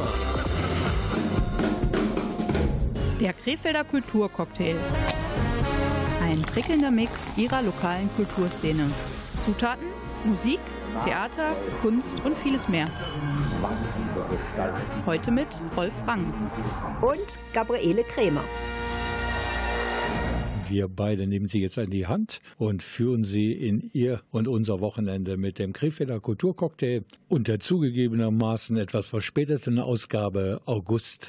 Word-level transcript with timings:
Kultur. 0.00 0.40
Der 3.20 3.32
Krefelder 3.34 3.84
Kulturcocktail. 3.84 4.76
Ein 6.22 6.42
prickelnder 6.42 6.90
Mix 6.90 7.30
ihrer 7.36 7.62
lokalen 7.62 8.08
Kulturszene. 8.16 8.90
Zutaten, 9.44 9.86
Musik, 10.24 10.60
Theater, 11.04 11.54
Kunst 11.82 12.16
und 12.24 12.36
vieles 12.38 12.68
mehr. 12.68 12.86
Heute 15.06 15.30
mit 15.30 15.48
Rolf 15.76 15.94
Rang. 16.06 16.32
Und 17.00 17.26
Gabriele 17.52 18.04
Krämer. 18.04 18.44
Wir 20.70 20.86
beide 20.86 21.26
nehmen 21.26 21.48
Sie 21.48 21.60
jetzt 21.60 21.78
an 21.78 21.90
die 21.90 22.06
Hand 22.06 22.38
und 22.56 22.84
führen 22.84 23.24
Sie 23.24 23.50
in 23.50 23.90
Ihr 23.92 24.22
und 24.30 24.46
unser 24.46 24.78
Wochenende 24.78 25.36
mit 25.36 25.58
dem 25.58 25.72
Krefelder 25.72 26.20
Kulturcocktail 26.20 27.02
und 27.28 27.48
der 27.48 27.58
zugegebenermaßen 27.58 28.76
etwas 28.76 29.08
verspäteten 29.08 29.80
Ausgabe 29.80 30.60
August 30.66 31.24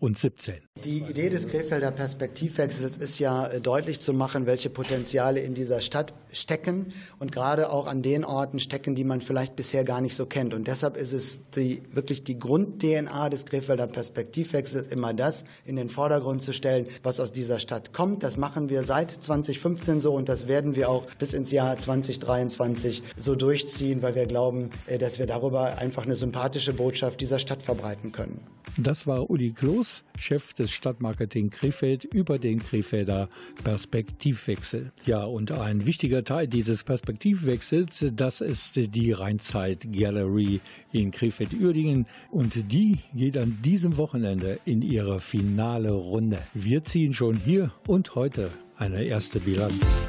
2017. 0.00 0.68
Die 0.84 0.98
Idee 0.98 1.28
des 1.28 1.48
Krefelder 1.48 1.90
Perspektivwechsels 1.90 2.96
ist 2.96 3.18
ja 3.18 3.48
äh, 3.48 3.60
deutlich 3.60 3.98
zu 3.98 4.12
machen, 4.12 4.46
welche 4.46 4.70
Potenziale 4.70 5.40
in 5.40 5.54
dieser 5.54 5.80
Stadt 5.80 6.14
stecken 6.32 6.86
und 7.18 7.32
gerade 7.32 7.70
auch 7.70 7.86
an 7.86 8.02
den 8.02 8.24
Orten 8.24 8.60
stecken, 8.60 8.94
die 8.94 9.02
man 9.02 9.20
vielleicht 9.20 9.56
bisher 9.56 9.82
gar 9.82 10.00
nicht 10.00 10.14
so 10.14 10.26
kennt. 10.26 10.54
Und 10.54 10.68
deshalb 10.68 10.96
ist 10.96 11.12
es 11.12 11.40
die, 11.50 11.82
wirklich 11.92 12.22
die 12.22 12.38
Grund-DNA 12.38 13.28
des 13.28 13.44
Krefelder 13.46 13.88
Perspektivwechsels, 13.88 14.86
immer 14.86 15.14
das 15.14 15.44
in 15.64 15.74
den 15.74 15.88
Vordergrund 15.88 16.44
zu 16.44 16.52
stellen, 16.52 16.86
was 17.02 17.18
aus 17.18 17.32
dieser 17.32 17.58
Stadt 17.58 17.92
kommt. 17.92 18.22
Das 18.22 18.36
machen 18.36 18.68
wir 18.68 18.84
seit 18.84 19.10
2015 19.10 20.00
so 20.00 20.14
und 20.14 20.28
das 20.28 20.46
werden 20.46 20.76
wir 20.76 20.90
auch 20.90 21.06
bis 21.18 21.32
ins 21.32 21.50
Jahr 21.50 21.76
2023 21.76 23.02
so 23.16 23.34
durchziehen, 23.34 24.02
weil 24.02 24.14
wir 24.14 24.26
glauben, 24.26 24.70
äh, 24.86 24.98
dass 24.98 25.18
wir 25.18 25.26
darüber 25.26 25.78
einfach 25.78 26.04
eine 26.04 26.14
sympathische 26.16 26.72
Botschaft 26.72 27.20
dieser 27.20 27.40
Stadt 27.40 27.62
verbreiten 27.64 28.12
können. 28.12 28.46
Das 28.76 29.06
war 29.06 29.30
Uli 29.30 29.52
Kloß, 29.52 30.04
Chef 30.18 30.52
des 30.54 30.70
Stadtmarketing 30.70 31.50
Krefeld, 31.50 32.04
über 32.04 32.38
den 32.38 32.60
Krefelder 32.60 33.28
Perspektivwechsel. 33.64 34.92
Ja, 35.04 35.24
und 35.24 35.52
ein 35.52 35.86
wichtiger 35.86 36.24
Teil 36.24 36.46
dieses 36.46 36.84
Perspektivwechsels, 36.84 38.06
das 38.12 38.40
ist 38.40 38.76
die 38.76 39.12
Rheinzeit 39.12 39.92
Gallery 39.92 40.60
in 40.92 41.10
Krefeld-Uerdingen. 41.10 42.06
Und 42.30 42.70
die 42.72 42.98
geht 43.14 43.36
an 43.36 43.58
diesem 43.62 43.96
Wochenende 43.96 44.60
in 44.64 44.82
ihre 44.82 45.20
finale 45.20 45.90
Runde. 45.92 46.38
Wir 46.54 46.84
ziehen 46.84 47.12
schon 47.12 47.36
hier 47.36 47.72
und 47.86 48.14
heute 48.14 48.50
eine 48.76 49.02
erste 49.02 49.40
Bilanz. 49.40 50.00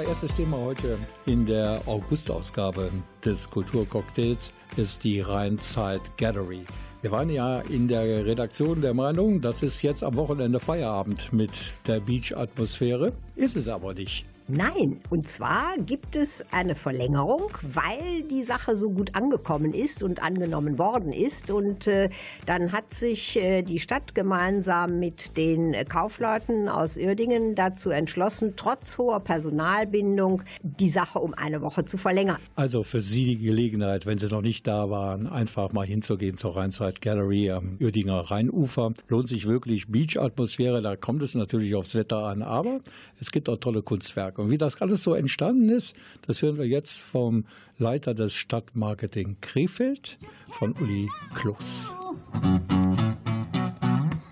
Ja, 0.00 0.08
erstes 0.08 0.34
Thema 0.34 0.56
heute 0.56 0.96
in 1.26 1.44
der 1.44 1.82
Augustausgabe 1.84 2.90
des 3.22 3.50
Kulturcocktails 3.50 4.54
ist 4.78 5.04
die 5.04 5.20
Rheinzeit 5.20 6.00
Gallery. 6.16 6.64
Wir 7.02 7.10
waren 7.10 7.28
ja 7.28 7.60
in 7.60 7.86
der 7.86 8.24
Redaktion 8.24 8.80
der 8.80 8.94
Meinung, 8.94 9.42
das 9.42 9.62
ist 9.62 9.82
jetzt 9.82 10.02
am 10.02 10.16
Wochenende 10.16 10.58
Feierabend 10.58 11.34
mit 11.34 11.50
der 11.86 12.00
Beach-Atmosphäre. 12.00 13.12
Ist 13.36 13.56
es 13.56 13.68
aber 13.68 13.92
nicht. 13.92 14.24
Nein, 14.52 15.00
und 15.10 15.28
zwar 15.28 15.76
gibt 15.78 16.16
es 16.16 16.44
eine 16.50 16.74
Verlängerung, 16.74 17.50
weil 17.62 18.24
die 18.28 18.42
Sache 18.42 18.74
so 18.74 18.90
gut 18.90 19.14
angekommen 19.14 19.72
ist 19.72 20.02
und 20.02 20.20
angenommen 20.20 20.76
worden 20.76 21.12
ist. 21.12 21.52
Und 21.52 21.86
äh, 21.86 22.10
dann 22.46 22.72
hat 22.72 22.92
sich 22.92 23.36
äh, 23.36 23.62
die 23.62 23.78
Stadt 23.78 24.12
gemeinsam 24.12 24.98
mit 24.98 25.36
den 25.36 25.76
Kaufleuten 25.88 26.68
aus 26.68 26.96
Uerdingen 26.96 27.54
dazu 27.54 27.90
entschlossen, 27.90 28.54
trotz 28.56 28.98
hoher 28.98 29.20
Personalbindung 29.20 30.42
die 30.62 30.90
Sache 30.90 31.20
um 31.20 31.32
eine 31.34 31.62
Woche 31.62 31.84
zu 31.84 31.96
verlängern. 31.96 32.38
Also 32.56 32.82
für 32.82 33.00
Sie 33.00 33.26
die 33.26 33.38
Gelegenheit, 33.38 34.04
wenn 34.04 34.18
Sie 34.18 34.26
noch 34.26 34.42
nicht 34.42 34.66
da 34.66 34.90
waren, 34.90 35.28
einfach 35.28 35.72
mal 35.72 35.86
hinzugehen 35.86 36.36
zur 36.36 36.56
Rheinside 36.56 36.94
Gallery 37.00 37.52
am 37.52 37.76
Uerdinger 37.80 38.18
Rheinufer. 38.32 38.94
Lohnt 39.08 39.28
sich 39.28 39.46
wirklich 39.46 39.86
Beach-Atmosphäre, 39.86 40.82
da 40.82 40.96
kommt 40.96 41.22
es 41.22 41.36
natürlich 41.36 41.76
aufs 41.76 41.94
Wetter 41.94 42.24
an, 42.24 42.42
aber 42.42 42.80
es 43.20 43.30
gibt 43.30 43.48
auch 43.48 43.58
tolle 43.58 43.82
Kunstwerke. 43.82 44.39
Und 44.40 44.50
wie 44.50 44.58
das 44.58 44.80
alles 44.80 45.02
so 45.02 45.14
entstanden 45.14 45.68
ist, 45.68 45.96
das 46.26 46.42
hören 46.42 46.58
wir 46.58 46.66
jetzt 46.66 47.02
vom 47.02 47.44
Leiter 47.78 48.14
des 48.14 48.34
Stadtmarketing 48.34 49.36
Krefeld, 49.40 50.18
von 50.50 50.74
Uli 50.80 51.08
Kloß. 51.34 51.92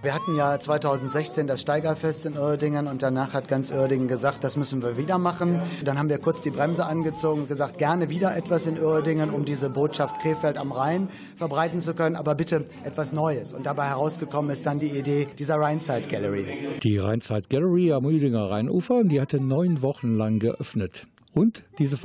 Wir 0.00 0.14
hatten 0.14 0.36
ja 0.36 0.60
2016 0.60 1.48
das 1.48 1.60
Steigerfest 1.60 2.24
in 2.24 2.38
Uerdingen 2.38 2.86
und 2.86 3.02
danach 3.02 3.32
hat 3.32 3.48
ganz 3.48 3.72
Uerdingen 3.72 4.06
gesagt, 4.06 4.44
das 4.44 4.56
müssen 4.56 4.80
wir 4.80 4.96
wieder 4.96 5.18
machen. 5.18 5.60
Dann 5.84 5.98
haben 5.98 6.08
wir 6.08 6.18
kurz 6.18 6.40
die 6.40 6.50
Bremse 6.50 6.86
angezogen 6.86 7.42
und 7.42 7.48
gesagt, 7.48 7.78
gerne 7.78 8.08
wieder 8.08 8.36
etwas 8.36 8.68
in 8.68 8.78
Uerdingen, 8.78 9.30
um 9.30 9.44
diese 9.44 9.68
Botschaft 9.68 10.20
Krefeld 10.20 10.56
am 10.56 10.70
Rhein 10.70 11.08
verbreiten 11.36 11.80
zu 11.80 11.94
können, 11.94 12.14
aber 12.14 12.36
bitte 12.36 12.66
etwas 12.84 13.12
Neues. 13.12 13.52
Und 13.52 13.66
dabei 13.66 13.86
herausgekommen 13.86 14.52
ist 14.52 14.66
dann 14.66 14.78
die 14.78 14.96
Idee 14.96 15.26
dieser 15.36 15.56
Rhineside 15.56 16.08
Gallery. 16.08 16.78
Die 16.80 16.98
Rhineside 16.98 17.48
Gallery 17.50 17.92
am 17.92 18.04
Uerdinger 18.04 18.50
Rheinufer, 18.50 19.02
die 19.02 19.20
hatte 19.20 19.40
neun 19.40 19.82
Wochen 19.82 20.14
lang 20.14 20.38
geöffnet. 20.38 21.08
Und 21.34 21.64
diese 21.80 21.96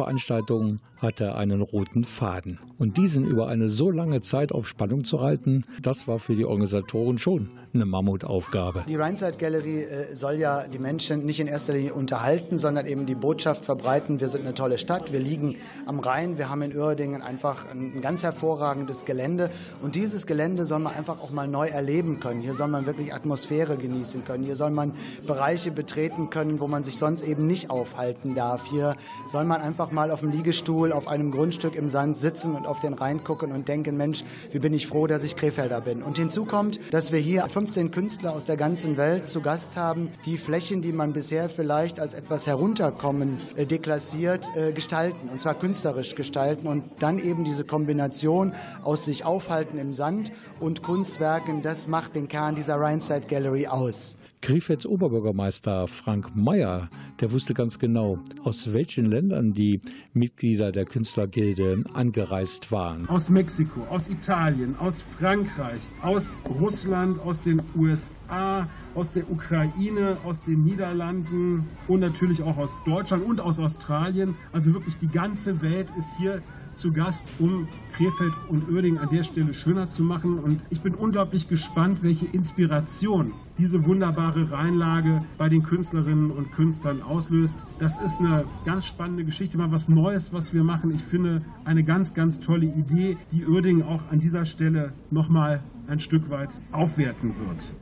Veranstaltung 1.03 1.13
hatte 1.13 1.35
einen 1.35 1.61
roten 1.61 2.03
Faden. 2.05 2.59
Und 2.77 2.97
diesen 2.97 3.23
über 3.25 3.47
eine 3.47 3.67
so 3.67 3.91
lange 3.91 4.21
Zeit 4.21 4.51
auf 4.51 4.67
Spannung 4.67 5.03
zu 5.03 5.21
halten, 5.21 5.65
das 5.81 6.07
war 6.07 6.17
für 6.17 6.35
die 6.35 6.45
Organisatoren 6.45 7.17
schon 7.17 7.50
eine 7.73 7.85
Mammutaufgabe. 7.85 8.83
Die 8.88 8.95
Rhineside 8.95 9.38
Gallery 9.38 9.83
äh, 9.83 10.15
soll 10.15 10.35
ja 10.35 10.67
die 10.67 10.79
Menschen 10.79 11.25
nicht 11.25 11.39
in 11.39 11.47
erster 11.47 11.73
Linie 11.73 11.94
unterhalten, 11.94 12.57
sondern 12.57 12.85
eben 12.85 13.05
die 13.05 13.15
Botschaft 13.15 13.65
verbreiten, 13.65 14.19
wir 14.19 14.29
sind 14.29 14.41
eine 14.41 14.53
tolle 14.53 14.77
Stadt, 14.77 15.11
wir 15.11 15.19
liegen 15.19 15.55
am 15.85 16.00
Rhein, 16.00 16.38
wir 16.38 16.50
haben 16.50 16.61
in 16.61 16.75
Uerdingen 16.77 17.21
einfach 17.21 17.69
ein 17.69 18.01
ganz 18.01 18.23
hervorragendes 18.23 19.06
Gelände 19.06 19.49
und 19.81 19.95
dieses 19.95 20.27
Gelände 20.27 20.65
soll 20.65 20.79
man 20.79 20.94
einfach 20.94 21.19
auch 21.19 21.31
mal 21.31 21.47
neu 21.47 21.67
erleben 21.67 22.19
können. 22.19 22.41
Hier 22.41 22.56
soll 22.56 22.67
man 22.67 22.85
wirklich 22.85 23.13
Atmosphäre 23.13 23.77
genießen 23.77 24.23
können, 24.23 24.44
hier 24.44 24.56
soll 24.56 24.71
man 24.71 24.94
Bereiche 25.25 25.71
betreten 25.71 26.29
können, 26.29 26.59
wo 26.59 26.67
man 26.67 26.83
sich 26.83 26.97
sonst 26.97 27.23
eben 27.23 27.47
nicht 27.47 27.69
aufhalten 27.69 28.35
darf. 28.35 28.65
Hier 28.65 28.95
soll 29.31 29.45
man 29.45 29.61
einfach 29.61 29.91
mal 29.91 30.11
auf 30.11 30.19
dem 30.19 30.31
Liegestuhl 30.31 30.93
auf 30.94 31.07
einem 31.07 31.31
Grundstück 31.31 31.75
im 31.75 31.90
Sand 31.90 32.18
sitzen 32.18 32.56
und 32.56 32.66
auf 32.66 32.80
den 32.80 32.94
Rhein 32.94 33.24
gucken 33.24 33.51
und 33.51 33.68
denken, 33.68 33.98
Mensch, 33.98 34.24
wie 34.51 34.60
bin 34.60 34.74
ich 34.74 34.88
froh, 34.88 35.07
dass 35.07 35.24
ich 35.24 35.36
Krefelder 35.36 35.81
bin. 35.81 36.04
Und 36.04 36.18
hinzu 36.18 36.45
kommt, 36.45 36.80
dass 36.94 37.12
wir 37.12 37.19
hier 37.19 37.44
15 37.44 37.92
Künstler 37.92 38.34
aus 38.34 38.45
der 38.45 38.57
ganzen 38.57 38.98
Welt 38.98 39.30
zu 39.30 39.42
Gast 39.42 39.75
haben, 39.75 40.10
die 40.25 40.38
Flächen, 40.38 40.81
die 40.81 40.94
man 40.94 41.13
bisher 41.13 41.50
vielleicht 41.50 42.00
als 42.00 42.13
etwas 42.13 42.48
herunterkommen 42.48 43.42
äh, 43.56 43.66
deklassiert, 43.66 44.50
äh, 44.56 44.72
gestalten. 44.72 45.30
Und 45.30 45.42
zwar 45.42 45.56
künstlerisch 45.56 46.16
gestalten 46.16 46.68
und 46.68 46.84
dann 47.00 47.19
eben 47.19 47.44
diese 47.44 47.63
Kombination 47.63 48.54
aus 48.84 49.06
sich 49.06 49.25
aufhalten 49.25 49.78
im 49.80 49.94
Sand 49.94 50.31
und 50.60 50.84
Kunstwerken, 50.84 51.62
das 51.62 51.88
macht 51.88 52.16
den 52.16 52.28
Kern 52.28 52.56
dieser 52.56 52.80
Rhineside 52.80 53.28
Gallery 53.28 53.68
aus. 53.68 54.16
Krefelds 54.44 54.86
Oberbürgermeister 54.86 55.88
Frank 55.88 56.36
Mayer, 56.36 56.90
der 57.22 57.31
wusste 57.31 57.54
ganz 57.54 57.80
genau, 57.80 58.19
aus 58.44 58.74
welchen 58.74 59.06
Ländern 59.06 59.54
die 59.54 59.80
Mitglieder 60.12 60.74
der 60.74 60.84
Künstlergilde 60.84 61.81
angereist 61.94 62.69
waren. 62.69 63.07
Aus 63.07 63.30
Mexiko, 63.30 63.84
aus 63.90 64.10
Italien, 64.10 64.75
aus 64.80 65.01
Frankreich, 65.01 65.84
aus 66.01 66.44
Russland, 66.60 67.22
aus 67.22 67.40
den 67.40 67.62
USA, 67.78 68.68
aus 68.95 69.13
der 69.13 69.31
Ukraine, 69.31 70.18
aus 70.25 70.42
den 70.42 70.63
Niederlanden 70.63 71.66
und 71.88 72.01
natürlich 72.01 72.44
auch 72.44 72.57
aus 72.57 72.78
Deutschland 72.86 73.24
und 73.24 73.40
aus 73.40 73.60
Australien. 73.60 74.36
Also 74.51 74.74
wirklich 74.74 74.98
die 74.98 75.07
ganze 75.07 75.62
Welt 75.62 75.90
ist 75.98 76.18
hier 76.18 76.42
zu 76.75 76.91
Gast, 76.93 77.31
um 77.39 77.67
Krefeld 77.93 78.33
und 78.49 78.69
Uerdingen 78.69 78.99
an 78.99 79.09
der 79.09 79.23
Stelle 79.23 79.53
schöner 79.53 79.89
zu 79.89 80.03
machen. 80.03 80.39
Und 80.39 80.63
ich 80.69 80.81
bin 80.81 80.95
unglaublich 80.95 81.47
gespannt, 81.47 82.03
welche 82.03 82.25
Inspiration 82.27 83.31
diese 83.57 83.85
wunderbare 83.85 84.51
Rheinlage 84.51 85.23
bei 85.37 85.49
den 85.49 85.63
Künstlerinnen 85.63 86.31
und 86.31 86.51
Künstlern 86.53 87.01
auslöst. 87.01 87.67
Das 87.79 87.99
ist 88.01 88.19
eine 88.19 88.45
ganz 88.65 88.85
spannende 88.85 89.25
Geschichte, 89.25 89.57
mal 89.57 89.71
was 89.71 89.89
Neues, 89.89 90.33
was 90.33 90.53
wir 90.53 90.63
machen. 90.63 90.93
Ich 90.93 91.03
finde 91.03 91.43
eine 91.65 91.83
ganz, 91.83 92.13
ganz 92.13 92.39
tolle 92.39 92.65
Idee, 92.65 93.17
die 93.31 93.45
Uerdingen 93.45 93.83
auch 93.83 94.09
an 94.11 94.19
dieser 94.19 94.45
Stelle 94.45 94.93
nochmal 95.11 95.61
ein 95.87 95.99
Stück 95.99 96.29
weit 96.29 96.61
aufwerten 96.71 97.33
wird. 97.47 97.73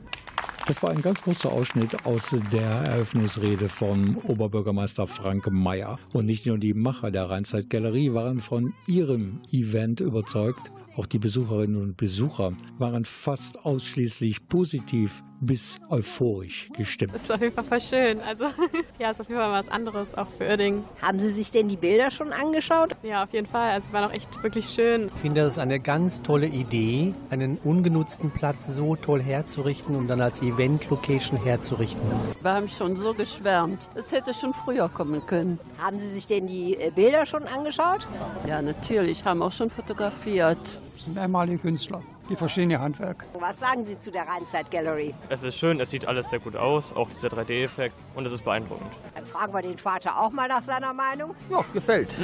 Das 0.66 0.80
war 0.80 0.90
ein 0.90 1.02
ganz 1.02 1.22
großer 1.22 1.50
Ausschnitt 1.50 2.06
aus 2.06 2.36
der 2.52 2.62
Eröffnungsrede 2.62 3.68
von 3.68 4.16
Oberbürgermeister 4.18 5.08
Frank 5.08 5.50
Mayer. 5.50 5.98
Und 6.12 6.26
nicht 6.26 6.46
nur 6.46 6.56
die 6.56 6.72
Macher 6.72 7.10
der 7.10 7.28
Rheinzeit 7.28 7.68
Galerie 7.68 8.14
waren 8.14 8.38
von 8.38 8.72
ihrem 8.86 9.40
Event 9.50 10.00
überzeugt, 10.00 10.70
auch 10.96 11.06
die 11.06 11.18
Besucherinnen 11.18 11.80
und 11.80 11.96
Besucher 11.96 12.52
waren 12.78 13.04
fast 13.04 13.64
ausschließlich 13.64 14.46
positiv 14.46 15.24
bis 15.42 15.80
euphorisch 15.90 16.68
gestimmt. 16.76 17.14
Das 17.14 17.24
ist 17.24 17.32
auf 17.32 17.40
jeden 17.40 17.52
Fall 17.52 17.64
voll 17.64 17.80
schön. 17.80 18.20
Also 18.20 18.44
ja, 18.98 19.10
ist 19.10 19.20
auf 19.20 19.28
jeden 19.28 19.40
Fall 19.40 19.52
was 19.52 19.68
anderes, 19.68 20.14
auch 20.14 20.28
für 20.38 20.44
Uerdingen. 20.44 20.84
Haben 21.02 21.18
Sie 21.18 21.30
sich 21.30 21.50
denn 21.50 21.68
die 21.68 21.76
Bilder 21.76 22.10
schon 22.10 22.32
angeschaut? 22.32 22.96
Ja, 23.02 23.24
auf 23.24 23.32
jeden 23.32 23.48
Fall. 23.48 23.72
Also 23.72 23.88
es 23.88 23.92
war 23.92 24.02
noch 24.02 24.12
echt 24.12 24.42
wirklich 24.42 24.66
schön. 24.66 25.08
Ich 25.08 25.20
finde 25.20 25.42
das 25.42 25.58
eine 25.58 25.80
ganz 25.80 26.22
tolle 26.22 26.46
Idee, 26.46 27.12
einen 27.30 27.58
ungenutzten 27.58 28.30
Platz 28.30 28.68
so 28.68 28.94
toll 28.94 29.20
herzurichten 29.20 29.96
und 29.96 30.06
dann 30.06 30.20
als 30.20 30.42
Event-Location 30.42 31.42
herzurichten. 31.42 32.02
Wir 32.40 32.52
haben 32.52 32.68
schon 32.68 32.96
so 32.96 33.12
geschwärmt. 33.12 33.88
Es 33.96 34.12
hätte 34.12 34.34
schon 34.34 34.54
früher 34.54 34.88
kommen 34.88 35.26
können. 35.26 35.58
Haben 35.78 35.98
Sie 35.98 36.08
sich 36.08 36.28
denn 36.28 36.46
die 36.46 36.76
äh, 36.76 36.92
Bilder 36.94 37.26
schon 37.26 37.44
angeschaut? 37.44 38.06
Ja, 38.46 38.62
natürlich. 38.62 39.24
Haben 39.24 39.42
auch 39.42 39.52
schon 39.52 39.70
fotografiert. 39.70 40.80
Das 40.94 41.04
sind 41.06 41.18
ehemalige 41.18 41.58
Künstler, 41.58 42.00
die 42.32 42.36
verstehen 42.36 42.70
ihr 42.70 42.80
Handwerk. 42.80 43.26
Was 43.38 43.60
sagen 43.60 43.84
Sie 43.84 43.98
zu 43.98 44.10
der 44.10 44.26
Rheinzeit 44.26 44.70
Gallery? 44.70 45.14
Es 45.28 45.42
ist 45.42 45.58
schön, 45.58 45.78
es 45.80 45.90
sieht 45.90 46.08
alles 46.08 46.30
sehr 46.30 46.38
gut 46.38 46.56
aus, 46.56 46.96
auch 46.96 47.10
dieser 47.10 47.28
3D-Effekt 47.28 47.94
und 48.14 48.24
es 48.24 48.32
ist 48.32 48.42
beeindruckend. 48.42 48.90
Dann 49.14 49.26
fragen 49.26 49.52
wir 49.52 49.60
den 49.60 49.76
Vater 49.76 50.18
auch 50.18 50.30
mal 50.30 50.48
nach 50.48 50.62
seiner 50.62 50.94
Meinung. 50.94 51.34
Ja, 51.50 51.62
gefällt. 51.74 52.14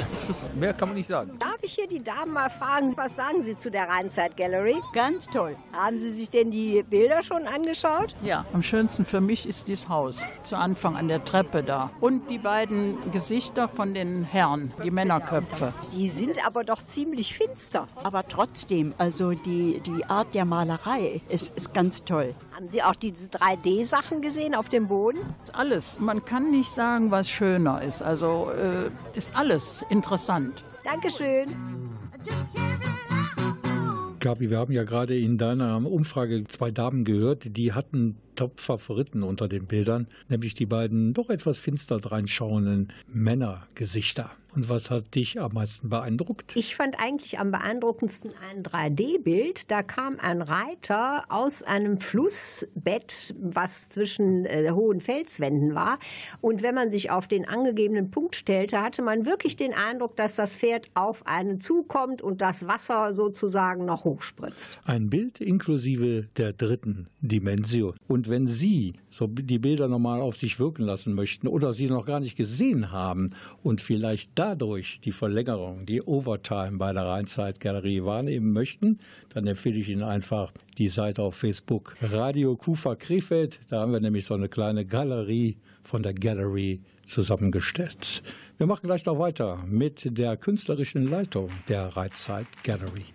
Mehr 0.55 0.73
kann 0.73 0.89
man 0.89 0.97
nicht 0.97 1.05
sagen. 1.05 1.37
Darf 1.37 1.57
ich 1.61 1.75
hier 1.75 1.87
die 1.87 2.01
Damen 2.01 2.33
mal 2.33 2.49
fragen, 2.49 2.97
was 2.97 3.15
sagen 3.15 3.43
Sie 3.43 3.55
zu 3.55 3.69
der 3.69 3.87
Rheinzeit 3.87 4.35
Gallery? 4.35 4.81
Ganz 4.93 5.27
toll. 5.27 5.55
Haben 5.73 5.99
Sie 5.99 6.11
sich 6.11 6.31
denn 6.31 6.49
die 6.49 6.81
Bilder 6.89 7.21
schon 7.21 7.45
angeschaut? 7.45 8.15
Ja, 8.23 8.45
am 8.51 8.63
schönsten 8.63 9.05
für 9.05 9.21
mich 9.21 9.47
ist 9.47 9.67
dieses 9.67 9.89
Haus. 9.89 10.25
Zu 10.41 10.55
Anfang 10.55 10.95
an 10.95 11.07
der 11.07 11.23
Treppe 11.23 11.61
da. 11.61 11.91
Und 11.99 12.31
die 12.31 12.39
beiden 12.39 13.11
Gesichter 13.11 13.69
von 13.69 13.93
den 13.93 14.23
Herren, 14.23 14.73
die 14.83 14.89
Männerköpfe. 14.89 15.71
Die 15.93 16.07
sind 16.07 16.43
aber 16.47 16.63
doch 16.63 16.81
ziemlich 16.81 17.35
finster. 17.35 17.87
Aber 18.03 18.27
trotzdem, 18.27 18.95
also 18.97 19.33
die, 19.33 19.81
die 19.81 19.98
Art 20.05 20.33
der 20.33 20.45
Malerei 20.45 21.21
ist, 21.29 21.55
ist 21.55 21.73
ganz 21.73 22.03
toll. 22.03 22.33
Haben 22.53 22.67
Sie 22.67 22.83
auch 22.83 22.95
diese 22.95 23.27
3D-Sachen 23.29 24.21
gesehen 24.21 24.55
auf 24.55 24.69
dem 24.69 24.87
Boden? 24.87 25.19
Alles. 25.53 25.99
Man 25.99 26.25
kann 26.25 26.51
nicht 26.51 26.69
sagen, 26.69 27.11
was 27.11 27.29
schöner 27.29 27.81
ist. 27.81 28.01
Also 28.01 28.51
äh, 28.51 28.89
ist 29.17 29.35
alles 29.35 29.83
interessant. 29.89 30.63
Dankeschön. 30.83 31.47
Gabi, 34.19 34.49
wir 34.49 34.57
haben 34.57 34.73
ja 34.73 34.83
gerade 34.83 35.17
in 35.17 35.37
deiner 35.37 35.77
Umfrage 35.89 36.43
zwei 36.47 36.71
Damen 36.71 37.05
gehört, 37.05 37.55
die 37.55 37.71
hatten 37.71 38.17
Top-Favoriten 38.35 39.23
unter 39.23 39.47
den 39.47 39.65
Bildern, 39.65 40.07
nämlich 40.27 40.53
die 40.53 40.65
beiden 40.65 41.13
doch 41.13 41.29
etwas 41.29 41.57
finster 41.57 41.99
dreinschauenden 41.99 42.91
Männergesichter. 43.07 44.31
Und 44.55 44.69
was 44.69 44.89
hat 44.89 45.15
dich 45.15 45.39
am 45.39 45.53
meisten 45.53 45.89
beeindruckt? 45.89 46.55
Ich 46.55 46.75
fand 46.75 46.99
eigentlich 46.99 47.39
am 47.39 47.51
beeindruckendsten 47.51 48.31
ein 48.49 48.63
3D-Bild. 48.63 49.69
Da 49.69 49.83
kam 49.83 50.19
ein 50.19 50.41
Reiter 50.41 51.25
aus 51.29 51.61
einem 51.61 51.99
Flussbett, 51.99 53.35
was 53.39 53.89
zwischen 53.89 54.45
äh, 54.45 54.71
hohen 54.71 55.01
Felswänden 55.01 55.75
war. 55.75 55.99
Und 56.41 56.63
wenn 56.63 56.73
man 56.73 56.89
sich 56.89 57.11
auf 57.11 57.27
den 57.27 57.47
angegebenen 57.47 58.11
Punkt 58.11 58.35
stellte, 58.35 58.81
hatte 58.81 59.01
man 59.01 59.25
wirklich 59.25 59.55
den 59.55 59.73
Eindruck, 59.73 60.15
dass 60.15 60.35
das 60.35 60.57
Pferd 60.57 60.89
auf 60.95 61.25
einen 61.27 61.59
zukommt 61.59 62.21
und 62.21 62.41
das 62.41 62.67
Wasser 62.67 63.13
sozusagen 63.13 63.85
noch 63.85 64.03
hochspritzt. 64.03 64.71
Ein 64.83 65.09
Bild 65.09 65.41
inklusive 65.41 66.27
der 66.37 66.53
dritten 66.53 67.07
Dimension. 67.21 67.95
Und 68.07 68.29
wenn 68.29 68.47
Sie 68.47 68.93
so 69.09 69.27
die 69.27 69.59
Bilder 69.59 69.87
nochmal 69.87 70.21
auf 70.21 70.37
sich 70.37 70.59
wirken 70.59 70.83
lassen 70.83 71.13
möchten 71.13 71.47
oder 71.47 71.73
sie 71.73 71.87
noch 71.87 72.05
gar 72.05 72.19
nicht 72.19 72.35
gesehen 72.35 72.91
haben 72.91 73.31
und 73.63 73.81
vielleicht 73.81 74.31
da 74.35 74.48
dadurch 74.49 74.99
die 75.01 75.11
Verlängerung, 75.11 75.85
die 75.85 76.01
Overtime 76.01 76.77
bei 76.77 76.91
der 76.91 77.05
Rheinzeit-Galerie 77.05 78.03
wahrnehmen 78.03 78.51
möchten, 78.51 78.99
dann 79.29 79.45
empfehle 79.45 79.77
ich 79.77 79.89
Ihnen 79.89 80.01
einfach 80.01 80.51
die 80.79 80.89
Seite 80.89 81.21
auf 81.21 81.35
Facebook 81.35 81.95
Radio 82.01 82.55
Kufa 82.55 82.95
Krefeld. 82.95 83.59
Da 83.69 83.81
haben 83.81 83.91
wir 83.91 83.99
nämlich 83.99 84.25
so 84.25 84.33
eine 84.33 84.49
kleine 84.49 84.85
Galerie 84.85 85.57
von 85.83 86.01
der 86.01 86.15
Gallery 86.15 86.81
zusammengestellt. 87.05 88.23
Wir 88.57 88.65
machen 88.65 88.87
gleich 88.87 89.05
noch 89.05 89.19
weiter 89.19 89.63
mit 89.67 90.17
der 90.17 90.35
künstlerischen 90.35 91.07
Leitung 91.07 91.49
der 91.67 91.95
Rheinzeit 91.95 92.47
Gallery. 92.63 93.05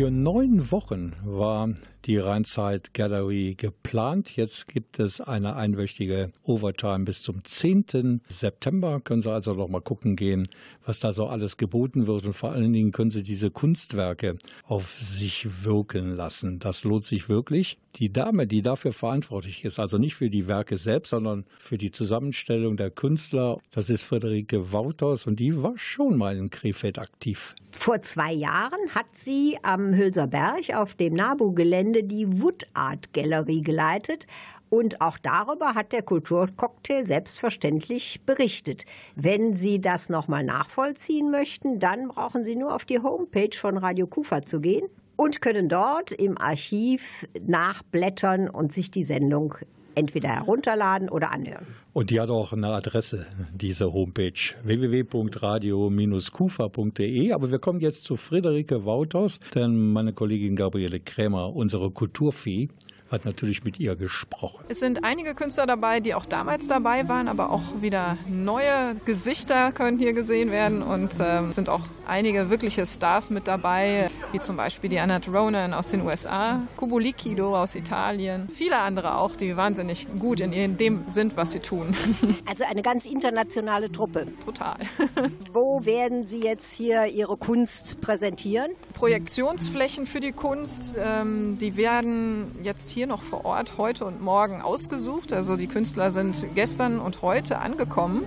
Für 0.00 0.10
neun 0.10 0.70
Wochen 0.72 1.12
war 1.22 1.74
die 2.06 2.16
Rheinzeit 2.16 2.94
Gallery 2.94 3.54
geplant. 3.54 4.34
Jetzt 4.34 4.66
gibt 4.66 4.98
es 4.98 5.20
eine 5.20 5.56
einwöchige 5.56 6.32
Overtime 6.42 7.04
bis 7.04 7.22
zum 7.22 7.44
10. 7.44 8.22
September. 8.26 9.00
Können 9.00 9.20
Sie 9.20 9.30
also 9.30 9.52
noch 9.52 9.68
mal 9.68 9.82
gucken 9.82 10.16
gehen, 10.16 10.46
was 10.86 11.00
da 11.00 11.12
so 11.12 11.26
alles 11.26 11.58
geboten 11.58 12.06
wird. 12.06 12.24
Und 12.24 12.32
vor 12.32 12.52
allen 12.52 12.72
Dingen 12.72 12.92
können 12.92 13.10
Sie 13.10 13.22
diese 13.22 13.50
Kunstwerke 13.50 14.38
auf 14.64 14.98
sich 14.98 15.64
wirken 15.64 16.16
lassen. 16.16 16.60
Das 16.60 16.82
lohnt 16.84 17.04
sich 17.04 17.28
wirklich. 17.28 17.76
Die 17.96 18.12
Dame, 18.12 18.46
die 18.46 18.62
dafür 18.62 18.92
verantwortlich 18.92 19.64
ist, 19.64 19.78
also 19.80 19.98
nicht 19.98 20.14
für 20.14 20.30
die 20.30 20.46
Werke 20.46 20.76
selbst, 20.76 21.10
sondern 21.10 21.44
für 21.58 21.76
die 21.76 21.90
Zusammenstellung 21.90 22.76
der 22.76 22.90
Künstler, 22.90 23.58
das 23.72 23.90
ist 23.90 24.04
Friederike 24.04 24.72
Wouters 24.72 25.26
und 25.26 25.40
die 25.40 25.60
war 25.60 25.76
schon 25.76 26.16
mal 26.16 26.36
in 26.36 26.50
Krefeld 26.50 26.98
aktiv. 26.98 27.54
Vor 27.72 28.00
zwei 28.02 28.32
Jahren 28.32 28.94
hat 28.94 29.06
sie 29.12 29.58
am 29.62 29.92
Hülser 29.94 30.28
Berg 30.28 30.70
auf 30.74 30.94
dem 30.94 31.14
NABU-Gelände 31.14 32.04
die 32.04 32.40
Wood 32.40 32.66
Art 32.74 33.12
Gallery 33.12 33.60
geleitet. 33.60 34.26
Und 34.68 35.00
auch 35.00 35.18
darüber 35.18 35.74
hat 35.74 35.92
der 35.92 36.02
Kulturcocktail 36.02 37.04
selbstverständlich 37.04 38.20
berichtet. 38.24 38.84
Wenn 39.16 39.56
Sie 39.56 39.80
das 39.80 40.08
nochmal 40.08 40.44
nachvollziehen 40.44 41.32
möchten, 41.32 41.80
dann 41.80 42.06
brauchen 42.06 42.44
Sie 42.44 42.54
nur 42.54 42.72
auf 42.72 42.84
die 42.84 43.00
Homepage 43.00 43.56
von 43.56 43.76
Radio 43.76 44.06
Kufa 44.06 44.42
zu 44.42 44.60
gehen 44.60 44.88
und 45.20 45.42
können 45.42 45.68
dort 45.68 46.12
im 46.12 46.38
Archiv 46.38 47.28
nachblättern 47.46 48.48
und 48.48 48.72
sich 48.72 48.90
die 48.90 49.02
Sendung 49.02 49.54
entweder 49.94 50.30
herunterladen 50.30 51.10
oder 51.10 51.30
anhören. 51.30 51.66
Und 51.92 52.08
die 52.08 52.18
hat 52.18 52.30
auch 52.30 52.54
eine 52.54 52.68
Adresse, 52.68 53.26
diese 53.52 53.92
Homepage, 53.92 54.32
www.radio-kufa.de. 54.64 57.32
Aber 57.32 57.50
wir 57.50 57.58
kommen 57.58 57.80
jetzt 57.80 58.04
zu 58.04 58.16
Friederike 58.16 58.86
Wouters, 58.86 59.40
denn 59.54 59.92
meine 59.92 60.14
Kollegin 60.14 60.56
Gabriele 60.56 61.00
Krämer, 61.00 61.54
unsere 61.54 61.90
Kulturvieh, 61.90 62.70
hat 63.10 63.24
natürlich 63.24 63.64
mit 63.64 63.80
ihr 63.80 63.96
gesprochen. 63.96 64.64
Es 64.68 64.80
sind 64.80 65.04
einige 65.04 65.34
Künstler 65.34 65.66
dabei, 65.66 66.00
die 66.00 66.14
auch 66.14 66.26
damals 66.26 66.68
dabei 66.68 67.08
waren, 67.08 67.28
aber 67.28 67.50
auch 67.50 67.80
wieder 67.80 68.16
neue 68.28 68.94
Gesichter 69.04 69.72
können 69.72 69.98
hier 69.98 70.12
gesehen 70.12 70.50
werden 70.52 70.82
und 70.82 71.18
äh, 71.18 71.40
es 71.42 71.56
sind 71.56 71.68
auch 71.68 71.82
einige 72.06 72.50
wirkliche 72.50 72.86
Stars 72.86 73.30
mit 73.30 73.48
dabei, 73.48 74.10
wie 74.32 74.40
zum 74.40 74.56
Beispiel 74.56 74.90
die 74.90 74.98
Annette 74.98 75.30
Ronan 75.30 75.74
aus 75.74 75.88
den 75.88 76.02
USA, 76.02 76.62
Kubo 76.76 76.98
Liquido 76.98 77.56
aus 77.56 77.74
Italien, 77.74 78.48
viele 78.48 78.78
andere 78.78 79.16
auch, 79.16 79.36
die 79.36 79.56
wahnsinnig 79.56 80.06
gut 80.18 80.40
in 80.40 80.76
dem 80.76 81.04
sind, 81.06 81.36
was 81.36 81.52
sie 81.52 81.60
tun. 81.60 81.96
Also 82.46 82.64
eine 82.64 82.82
ganz 82.82 83.06
internationale 83.06 83.92
Truppe. 83.92 84.26
Total. 84.44 84.76
Wo 85.52 85.84
werden 85.84 86.26
Sie 86.26 86.40
jetzt 86.40 86.72
hier 86.72 87.06
Ihre 87.06 87.36
Kunst 87.36 88.00
präsentieren? 88.00 88.72
Projektionsflächen 88.94 90.06
für 90.06 90.20
die 90.20 90.32
Kunst, 90.32 90.96
ähm, 90.98 91.58
die 91.58 91.76
werden 91.76 92.56
jetzt 92.62 92.88
hier 92.88 92.99
hier 93.00 93.06
noch 93.06 93.22
vor 93.22 93.46
Ort 93.46 93.78
heute 93.78 94.04
und 94.04 94.20
morgen 94.20 94.60
ausgesucht. 94.60 95.32
Also 95.32 95.56
die 95.56 95.68
Künstler 95.68 96.10
sind 96.10 96.46
gestern 96.54 97.00
und 97.00 97.22
heute 97.22 97.58
angekommen, 97.58 98.24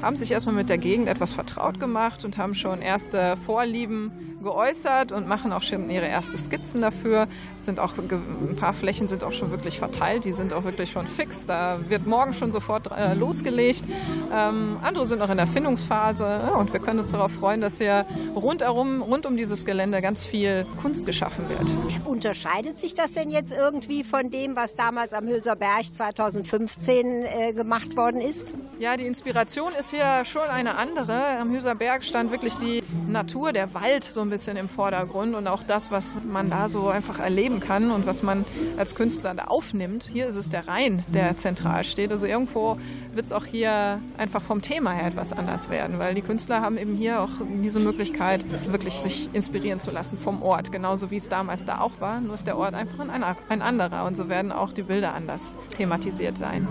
haben 0.00 0.16
sich 0.16 0.30
erstmal 0.30 0.54
mit 0.54 0.70
der 0.70 0.78
Gegend 0.78 1.06
etwas 1.06 1.34
vertraut 1.34 1.78
gemacht 1.78 2.24
und 2.24 2.38
haben 2.38 2.54
schon 2.54 2.80
erste 2.80 3.36
Vorlieben 3.44 4.35
geäußert 4.42 5.12
und 5.12 5.28
machen 5.28 5.52
auch 5.52 5.62
schon 5.62 5.90
ihre 5.90 6.06
ersten 6.06 6.38
Skizzen 6.38 6.80
dafür. 6.80 7.28
Sind 7.56 7.80
auch 7.80 7.94
ein 7.98 8.56
paar 8.56 8.74
Flächen 8.74 9.08
sind 9.08 9.24
auch 9.24 9.32
schon 9.32 9.50
wirklich 9.50 9.78
verteilt, 9.78 10.24
die 10.24 10.32
sind 10.32 10.52
auch 10.52 10.64
wirklich 10.64 10.90
schon 10.90 11.06
fix. 11.06 11.46
Da 11.46 11.78
wird 11.88 12.06
morgen 12.06 12.32
schon 12.32 12.50
sofort 12.50 12.90
äh, 12.90 13.14
losgelegt. 13.14 13.84
Ähm, 14.32 14.78
andere 14.82 15.06
sind 15.06 15.18
noch 15.18 15.30
in 15.30 15.36
der 15.36 15.46
Findungsphase 15.46 16.52
und 16.58 16.72
wir 16.72 16.80
können 16.80 17.00
uns 17.00 17.12
darauf 17.12 17.32
freuen, 17.32 17.60
dass 17.60 17.78
hier 17.78 18.06
rundherum, 18.34 19.02
rund 19.02 19.26
um 19.26 19.36
dieses 19.36 19.64
Gelände 19.64 20.00
ganz 20.00 20.24
viel 20.24 20.66
Kunst 20.80 21.06
geschaffen 21.06 21.48
wird. 21.48 22.06
Unterscheidet 22.06 22.78
sich 22.78 22.94
das 22.94 23.12
denn 23.12 23.30
jetzt 23.30 23.52
irgendwie 23.52 24.04
von 24.04 24.30
dem, 24.30 24.56
was 24.56 24.74
damals 24.74 25.12
am 25.12 25.26
Hülser 25.26 25.56
Berg 25.56 25.86
2015 25.86 27.22
äh, 27.22 27.52
gemacht 27.52 27.96
worden 27.96 28.20
ist? 28.20 28.54
Ja, 28.78 28.96
die 28.96 29.06
Inspiration 29.06 29.72
ist 29.78 29.90
hier 29.90 30.24
schon 30.24 30.42
eine 30.42 30.76
andere. 30.76 31.38
Am 31.38 31.50
Hülser 31.50 31.74
Berg 31.74 32.04
stand 32.04 32.30
wirklich 32.30 32.54
die 32.56 32.82
Natur, 33.08 33.52
der 33.52 33.72
Wald 33.74 34.04
so 34.04 34.25
ein 34.26 34.30
bisschen 34.30 34.56
im 34.56 34.68
Vordergrund 34.68 35.34
und 35.34 35.46
auch 35.46 35.62
das, 35.62 35.90
was 35.90 36.20
man 36.24 36.50
da 36.50 36.68
so 36.68 36.88
einfach 36.88 37.20
erleben 37.20 37.60
kann 37.60 37.90
und 37.90 38.06
was 38.06 38.22
man 38.22 38.44
als 38.76 38.94
Künstler 38.94 39.34
da 39.34 39.44
aufnimmt. 39.44 40.10
Hier 40.12 40.26
ist 40.26 40.36
es 40.36 40.48
der 40.48 40.66
Rhein, 40.68 41.04
der 41.08 41.36
zentral 41.36 41.84
steht. 41.84 42.10
Also 42.10 42.26
irgendwo 42.26 42.76
wird 43.14 43.26
es 43.26 43.32
auch 43.32 43.44
hier 43.44 44.00
einfach 44.18 44.42
vom 44.42 44.62
Thema 44.62 44.92
her 44.92 45.06
etwas 45.06 45.32
anders 45.32 45.70
werden, 45.70 45.98
weil 45.98 46.14
die 46.14 46.22
Künstler 46.22 46.60
haben 46.60 46.76
eben 46.76 46.96
hier 46.96 47.20
auch 47.20 47.30
diese 47.62 47.80
Möglichkeit, 47.80 48.44
wirklich 48.70 48.94
sich 48.94 49.30
inspirieren 49.32 49.80
zu 49.80 49.90
lassen 49.90 50.18
vom 50.18 50.42
Ort, 50.42 50.72
genauso 50.72 51.10
wie 51.10 51.16
es 51.16 51.28
damals 51.28 51.64
da 51.64 51.80
auch 51.80 52.00
war. 52.00 52.20
Nur 52.20 52.34
ist 52.34 52.46
der 52.46 52.58
Ort 52.58 52.74
einfach 52.74 52.98
ein, 52.98 53.62
anderer 53.62 54.04
und 54.04 54.16
so 54.16 54.28
werden 54.28 54.52
auch 54.52 54.72
die 54.72 54.82
Bilder 54.82 55.14
anders 55.14 55.54
thematisiert 55.76 56.36
sein. 56.36 56.68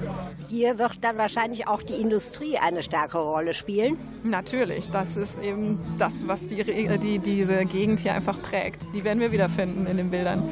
Hier 0.49 0.77
wird 0.77 1.03
dann 1.03 1.17
wahrscheinlich 1.17 1.67
auch 1.67 1.81
die 1.81 1.95
Industrie 1.95 2.57
eine 2.57 2.83
stärkere 2.83 3.23
Rolle 3.23 3.53
spielen. 3.53 3.97
Natürlich, 4.23 4.89
das 4.89 5.17
ist 5.17 5.41
eben 5.41 5.79
das, 5.97 6.27
was 6.27 6.47
die, 6.47 6.63
die, 6.63 7.19
diese 7.45 7.65
Gegend 7.65 7.99
hier 7.99 8.13
einfach 8.13 8.41
prägt. 8.41 8.85
Die 8.95 9.03
werden 9.03 9.19
wir 9.19 9.31
wiederfinden 9.31 9.85
in 9.85 9.97
den 9.97 10.09
Bildern. 10.09 10.49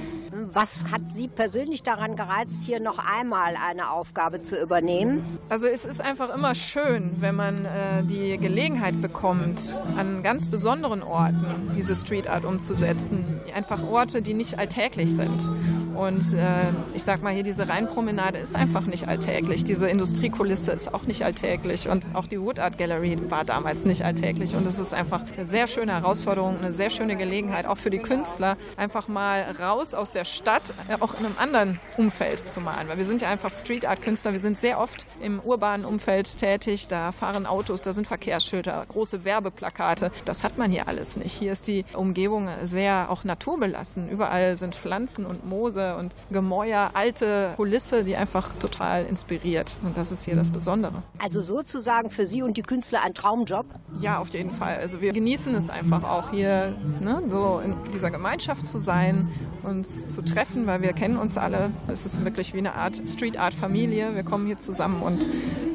Was 0.51 0.85
hat 0.91 1.01
Sie 1.11 1.27
persönlich 1.27 1.83
daran 1.83 2.15
gereizt, 2.15 2.63
hier 2.63 2.79
noch 2.79 2.97
einmal 2.97 3.55
eine 3.55 3.91
Aufgabe 3.91 4.41
zu 4.41 4.59
übernehmen? 4.59 5.37
Also 5.47 5.67
es 5.67 5.85
ist 5.85 6.01
einfach 6.01 6.33
immer 6.33 6.55
schön, 6.55 7.11
wenn 7.19 7.35
man 7.35 7.65
äh, 7.65 8.03
die 8.03 8.37
Gelegenheit 8.39 8.99
bekommt, 8.99 9.79
an 9.95 10.23
ganz 10.23 10.49
besonderen 10.49 11.03
Orten 11.03 11.71
diese 11.75 11.93
Street 11.93 12.27
Art 12.27 12.45
umzusetzen. 12.45 13.41
Einfach 13.55 13.83
Orte, 13.83 14.23
die 14.23 14.33
nicht 14.33 14.57
alltäglich 14.57 15.11
sind. 15.11 15.51
Und 15.95 16.33
äh, 16.33 16.61
ich 16.95 17.03
sag 17.03 17.21
mal 17.21 17.31
hier, 17.31 17.43
diese 17.43 17.69
Rheinpromenade 17.69 18.39
ist 18.39 18.55
einfach 18.55 18.87
nicht 18.87 19.07
alltäglich. 19.07 19.63
Diese 19.63 19.87
Industriekulisse 19.87 20.71
ist 20.71 20.91
auch 20.93 21.03
nicht 21.03 21.23
alltäglich. 21.23 21.89
Und 21.89 22.07
auch 22.13 22.25
die 22.25 22.41
Wood 22.41 22.57
Art 22.57 22.79
Gallery 22.79 23.19
war 23.29 23.43
damals 23.43 23.85
nicht 23.85 24.03
alltäglich. 24.03 24.55
Und 24.55 24.65
es 24.65 24.79
ist 24.79 24.95
einfach 24.95 25.21
eine 25.35 25.45
sehr 25.45 25.67
schöne 25.67 25.91
Herausforderung, 25.91 26.57
eine 26.57 26.73
sehr 26.73 26.89
schöne 26.89 27.15
Gelegenheit, 27.15 27.67
auch 27.67 27.77
für 27.77 27.91
die 27.91 27.99
Künstler, 27.99 28.57
einfach 28.77 29.07
mal 29.07 29.45
raus 29.59 29.93
aus 29.93 30.11
der 30.11 30.23
Stadt 30.24 30.53
Stadt 30.53 30.74
äh, 30.88 31.01
auch 31.01 31.20
in 31.20 31.25
einem 31.25 31.36
anderen 31.38 31.80
Umfeld 31.98 32.51
zu 32.51 32.62
malen. 32.62 32.88
Weil 32.88 32.98
wir 32.98 33.06
sind 33.06 33.22
ja 33.22 33.30
einfach 33.30 33.51
Street 33.51 33.86
Art 33.86 34.01
Künstler. 34.01 34.34
Wir 34.34 34.39
sind 34.39 34.58
sehr 34.58 34.80
oft 34.80 35.06
im 35.22 35.39
urbanen 35.39 35.86
Umfeld 35.86 36.38
tätig. 36.38 36.88
Da 36.88 37.12
fahren 37.12 37.46
Autos, 37.46 37.82
da 37.82 37.94
sind 37.94 38.08
Verkehrsschilder, 38.08 38.86
große 38.88 39.25
Werbeplakate. 39.25 40.12
Das 40.25 40.44
hat 40.44 40.58
man 40.58 40.72
hier 40.72 40.88
alles 40.88 41.18
nicht. 41.18 41.34
Hier 41.34 41.51
ist 41.51 41.68
die 41.68 41.86
Umgebung 41.94 42.50
sehr 42.63 43.08
auch 43.10 43.24
naturbelassen. 43.24 44.10
Überall 44.10 44.58
sind 44.58 44.75
Pflanzen 44.75 45.25
und 45.25 45.46
Moose 45.46 45.96
und 45.96 46.13
Gemäuer, 46.32 46.92
alte 46.94 47.53
Kulisse, 47.56 48.03
die 48.03 48.15
einfach 48.15 48.53
total 48.60 49.06
inspiriert. 49.06 49.77
Und 49.84 49.98
das 49.98 50.12
ist 50.12 50.25
hier 50.25 50.36
das 50.36 50.51
Besondere. 50.51 51.03
Also 51.20 51.42
sozusagen 51.42 52.10
für 52.10 52.25
Sie 52.25 52.42
und 52.42 52.58
die 52.58 52.63
Künstler 52.63 53.01
ein 53.03 53.13
Traumjob? 53.13 53.65
Ja, 54.00 54.20
auf 54.20 54.34
jeden 54.34 54.51
Fall. 54.51 54.77
Also 54.77 55.01
wir 55.01 55.13
genießen 55.13 55.56
es 55.56 55.70
einfach 55.70 56.03
auch 56.03 56.32
hier, 56.32 56.75
ne, 57.00 57.24
so 57.30 57.60
in 57.63 57.75
dieser 57.92 58.12
Gemeinschaft 58.12 58.68
zu 58.68 58.77
sein, 58.77 59.30
uns 59.63 60.12
zu 60.13 60.22
treffen, 60.22 60.67
weil 60.67 60.82
wir 60.82 60.93
kennen 60.93 61.17
uns 61.17 61.38
alle. 61.38 61.72
Es 61.88 62.05
ist 62.05 62.24
wirklich 62.24 62.53
wie 62.53 62.60
eine 62.60 62.75
Art 62.75 63.01
Street 63.10 63.38
Art 63.38 63.53
Familie. 63.53 64.15
Wir 64.15 64.24
kommen 64.24 64.46
hier 64.46 64.60
zusammen 64.60 65.01
und 65.01 65.29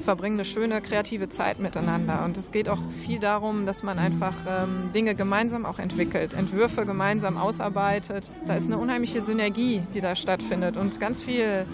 verbringen 0.05 0.37
eine 0.37 0.45
schöne 0.45 0.81
kreative 0.81 1.29
Zeit 1.29 1.59
miteinander. 1.59 2.25
Und 2.25 2.37
es 2.37 2.53
geht 2.53 2.69
auch 2.69 2.79
viel 3.05 3.19
darum, 3.19 3.67
dass 3.67 3.83
man 3.83 3.99
einfach 3.99 4.35
ähm, 4.49 4.91
Dinge 4.95 5.15
gemeinsam 5.15 5.67
auch 5.67 5.79
entwickelt, 5.79 6.35
Entwürfe 6.35 6.87
gemeinsam 6.87 7.37
ausarbeitet. 7.37 8.31
Da 8.47 8.55
ist 8.55 8.67
eine 8.67 8.79
unheimliche 8.79 9.21
Synergie, 9.21 9.83
die 9.93 10.01
da 10.01 10.15
stattfindet 10.15 10.77
und 10.77 11.01
ganz 11.01 11.23
viel 11.23 11.67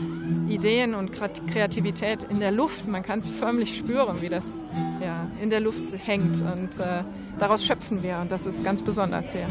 Ideen 0.49 0.95
und 0.95 1.13
Kreativität 1.13 2.25
in 2.25 2.41
der 2.41 2.51
Luft. 2.51 2.89
Man 2.89 3.03
kann 3.03 3.19
es 3.19 3.29
förmlich 3.29 3.77
spüren, 3.77 4.23
wie 4.23 4.29
das 4.29 4.63
ja, 5.01 5.27
in 5.43 5.51
der 5.51 5.61
Luft 5.61 5.85
hängt 6.05 6.41
und 6.41 6.81
äh, 6.81 7.05
daraus 7.39 7.65
schöpfen 7.65 8.03
wir 8.03 8.19
und 8.21 8.31
das 8.31 8.47
ist 8.47 8.65
ganz 8.65 8.83
besonders 8.83 9.31
hier. 9.33 9.47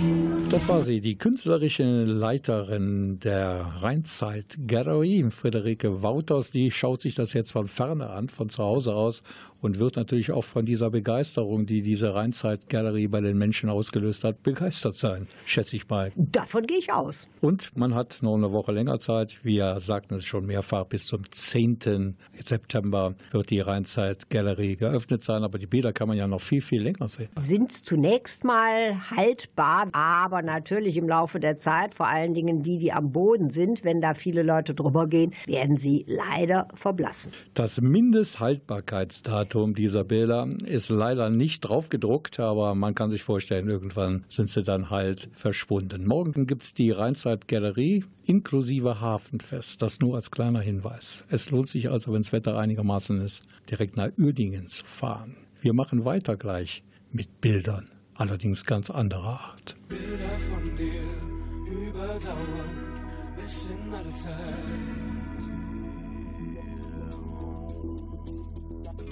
Das 0.50 0.68
war 0.68 0.82
sie, 0.82 1.02
die 1.02 1.18
künstlerische 1.18 2.04
Leiterin 2.04 3.20
der 3.20 3.62
Rheinzeit 3.80 4.58
Gallery, 4.68 5.26
Friederike 5.30 6.02
Wouters. 6.02 6.52
Die 6.52 6.72
schaut 6.72 7.02
sich 7.02 7.16
das 7.16 7.34
jetzt 7.34 7.52
von 7.52 7.68
ferne 7.68 8.10
an, 8.10 8.30
von 8.30 8.50
zu 8.50 8.64
Hause 8.64 8.94
aus 8.94 9.24
und 9.64 9.80
wird 9.80 9.96
natürlich 9.96 10.32
auch 10.32 10.44
von 10.44 10.66
dieser 10.66 10.92
Begeisterung, 10.92 11.66
die 11.66 11.82
diese 11.82 12.14
Rheinzeit 12.14 12.68
Gallery 12.68 13.08
bei 13.08 13.22
den 13.22 13.38
Menschen 13.38 13.70
ausgelöst 13.70 14.26
hat, 14.26 14.44
begeistert 14.44 14.96
sein, 14.96 15.28
schätze 15.46 15.78
ich 15.78 15.88
mal. 15.88 16.12
Davon 16.16 16.68
gehe 16.68 16.78
ich 16.78 16.92
aus. 16.92 17.30
Und 17.40 17.76
man 17.78 17.96
hat 17.96 18.20
noch 18.22 18.36
eine 18.36 18.52
Woche 18.52 18.74
länger 18.74 19.00
Zeit. 19.00 19.44
Wir 19.44 19.80
sagten 19.80 20.16
es 20.16 20.26
schon 20.26 20.46
mehrfach, 20.46 20.84
bis 20.84 21.08
zum 21.08 21.22
10. 21.32 22.18
September 22.34 23.16
wird 23.32 23.50
die 23.50 23.62
Rheinzeit 23.62 24.30
Gallery 24.30 24.76
geöffnet 24.76 25.24
sein, 25.24 25.44
aber 25.44 25.58
die 25.58 25.68
Bilder 25.68 25.94
kann 25.94 26.10
man 26.10 26.18
ja 26.18 26.28
noch 26.28 26.42
viel, 26.42 26.62
viel 26.62 26.82
länger 26.82 27.08
sehen. 27.08 27.30
Sind 27.40 27.72
zunächst 27.72 28.44
mal 28.44 29.12
haltbar, 29.12 29.88
aber 29.94 30.42
natürlich 30.42 30.98
im 30.98 31.08
Laufe 31.08 31.40
der 31.40 31.58
Zeit, 31.58 31.96
vor 31.96 32.08
allen 32.08 32.34
Dingen 32.34 32.64
die, 32.64 32.80
die 32.80 32.92
am 32.92 33.14
Boden 33.14 33.50
sind, 33.50 33.86
wenn 33.86 34.02
da 34.02 34.14
viele 34.14 34.44
Leute 34.44 34.74
drüber 34.74 35.08
gehen, 35.08 35.34
werden 35.46 35.78
sie 35.78 36.04
leider 36.06 36.68
verblassen. 36.74 37.32
Das 37.54 37.80
Mindesthaltbarkeitsdatum 37.80 39.53
Datum 39.54 39.76
dieser 39.76 40.04
Bilder 40.04 40.48
ist 40.66 40.90
leider 40.90 41.30
nicht 41.30 41.62
drauf 41.62 41.90
gedruckt, 41.90 42.40
aber 42.40 42.74
man 42.74 42.96
kann 42.96 43.12
sich 43.12 43.22
vorstellen, 43.22 43.70
irgendwann 43.70 44.26
sind 44.28 44.50
sie 44.50 44.64
dann 44.64 44.90
halt 44.90 45.30
verschwunden. 45.34 46.08
Morgen 46.08 46.48
gibt 46.48 46.64
es 46.64 46.74
die 46.74 46.90
Rheinzeit 46.90 47.48
Galerie 47.48 48.04
inklusive 48.26 49.00
Hafenfest. 49.00 49.80
Das 49.84 50.00
nur 50.00 50.16
als 50.16 50.32
kleiner 50.32 50.62
Hinweis. 50.62 51.24
Es 51.30 51.52
lohnt 51.52 51.68
sich 51.68 51.92
also, 51.92 52.14
wenn 52.14 52.24
das 52.24 52.32
Wetter 52.32 52.58
einigermaßen 52.58 53.22
ist, 53.22 53.44
direkt 53.70 53.96
nach 53.96 54.10
Uerdingen 54.18 54.68
zu 54.68 54.86
fahren. 54.86 55.36
Wir 55.62 55.74
machen 55.74 56.04
weiter 56.04 56.36
gleich 56.36 56.84
mit 57.12 57.40
Bildern, 57.40 57.92
allerdings 58.16 58.66
ganz 58.66 58.90
anderer 58.90 59.40
Art. 59.40 59.76
Bilder 59.88 60.30
von 60.50 60.76
dir 60.76 61.88
überdauern 61.88 63.36
bis 63.38 63.68
in 63.68 63.94
alle 63.94 64.14
Zeit. 64.14 65.13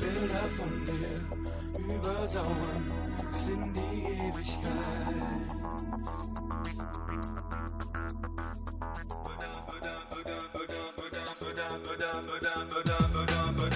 Bilder 0.01 0.47
von 0.57 0.71
dir 0.87 1.13
überdauern 1.77 2.83
in 3.47 3.73
die 3.73 4.03
Ewigkeit. 4.25 5.51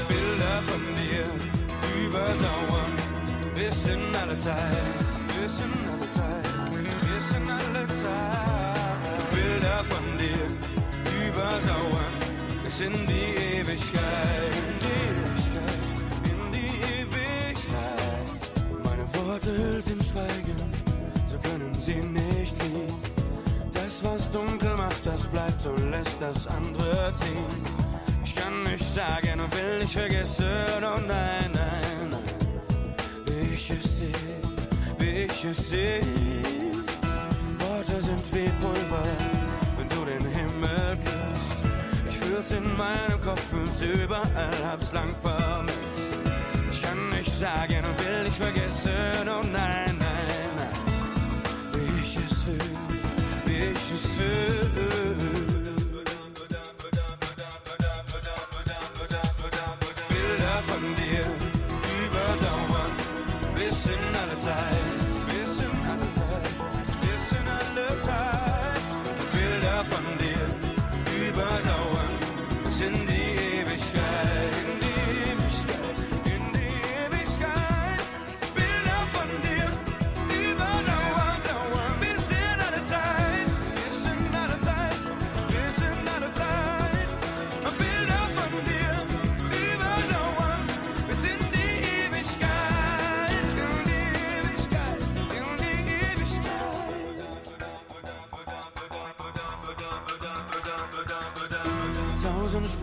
Bilder 0.07 0.61
von 0.67 0.83
dir 0.95 1.25
überdauern 2.05 2.93
bis 3.53 3.77
in 3.93 4.15
alle 4.15 4.37
Zeit, 4.39 4.97
bis 5.27 5.55
in 5.65 5.73
alle 5.91 6.09
Zeit, 6.17 6.47
bis 6.71 7.27
in 7.37 7.49
alle 7.49 7.85
Zeit. 8.01 9.01
Bilder 9.31 9.79
von 9.91 10.05
dir 10.17 10.45
überdauern 11.27 12.13
bis 12.63 12.79
in 12.81 12.93
die 13.07 13.57
Ewigkeit. 13.59 14.74
Verhüllt 19.39 19.87
in 19.87 20.01
Schweigen, 20.01 20.55
so 21.27 21.37
können 21.39 21.73
sie 21.73 21.95
nicht 21.95 22.55
fliehen. 22.57 22.87
Das, 23.73 24.03
was 24.03 24.31
dunkel 24.31 24.75
macht, 24.75 25.05
das 25.05 25.27
bleibt 25.27 25.65
und 25.65 25.91
lässt 25.91 26.21
das 26.21 26.47
andere 26.47 27.13
ziehen. 27.19 27.73
Ich 28.23 28.35
kann 28.35 28.63
nicht 28.63 28.83
sagen 28.83 29.39
und 29.39 29.55
will 29.55 29.79
nicht 29.79 29.93
vergessen, 29.93 30.45
oh 30.79 30.99
nein, 31.07 31.51
nein, 31.53 32.09
nein. 32.11 32.21
Wie 33.25 33.53
ich 33.53 33.69
es 33.69 33.97
sehe, 33.97 34.41
wie 34.99 35.25
ich 35.25 35.45
es 35.45 35.69
sehe. 35.69 36.01
Worte 37.59 38.01
sind 38.01 38.33
wie 38.33 38.49
Pulver, 38.61 39.03
wenn 39.77 39.89
du 39.89 40.05
den 40.05 40.25
Himmel 40.33 40.97
küsst. 41.03 42.09
Ich 42.09 42.17
fühl's 42.17 42.51
in 42.51 42.77
meinem 42.77 43.21
Kopf, 43.23 43.41
fühl's 43.41 43.81
überall, 43.81 44.51
hab's 44.63 44.91
lang 44.91 45.11
vermisst 45.21 45.84
ich 47.35 47.41
sagen 47.41 47.83
und 47.85 48.05
will 48.05 48.23
nicht 48.23 48.37
vergessen, 48.37 48.91
oh 49.27 49.45
nein, 49.51 49.97
nein, 49.99 50.51
nein, 50.57 50.69
wie 51.73 51.99
ich 51.99 52.17
es 52.17 52.47
will, 52.47 52.59
wie 53.45 53.71
ich 53.73 53.91
es 53.93 54.17
will. 54.17 55.04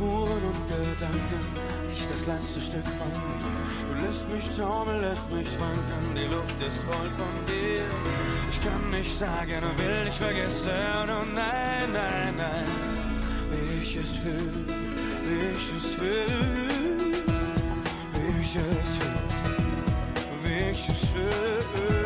Spuren 0.03 0.43
und 0.51 0.67
Gedanken, 0.67 1.43
nicht 1.89 2.11
das 2.11 2.25
kleinste 2.25 2.61
Stück 2.61 2.85
von 2.85 3.07
mir. 3.07 3.45
Du 3.87 4.05
lässt 4.05 4.29
mich 4.31 4.51
taumeln, 4.57 5.01
lässt 5.01 5.31
mich 5.31 5.49
wanken, 5.61 6.15
die 6.17 6.27
Luft 6.27 6.59
ist 6.61 6.79
voll 6.79 7.09
von 7.19 7.47
dir. 7.47 7.85
Ich 8.51 8.61
kann 8.61 8.91
nicht 8.91 9.17
sagen 9.17 9.63
und 9.63 9.79
will 9.79 10.05
nicht 10.05 10.17
vergessen, 10.17 11.09
und 11.21 11.35
nein, 11.35 11.93
nein, 11.93 12.35
nein, 12.37 12.67
wie 13.53 13.81
ich 13.81 13.95
es 13.95 14.17
fühle, 14.17 14.67
wie 15.23 15.53
ich 15.55 15.71
es 15.77 15.87
fühle, 15.95 16.27
wie 18.15 18.41
ich 18.41 18.57
es 18.57 18.91
fühle, 18.99 19.23
wie 20.43 20.71
ich 20.73 20.89
es 20.89 21.11
fühle, 21.11 22.02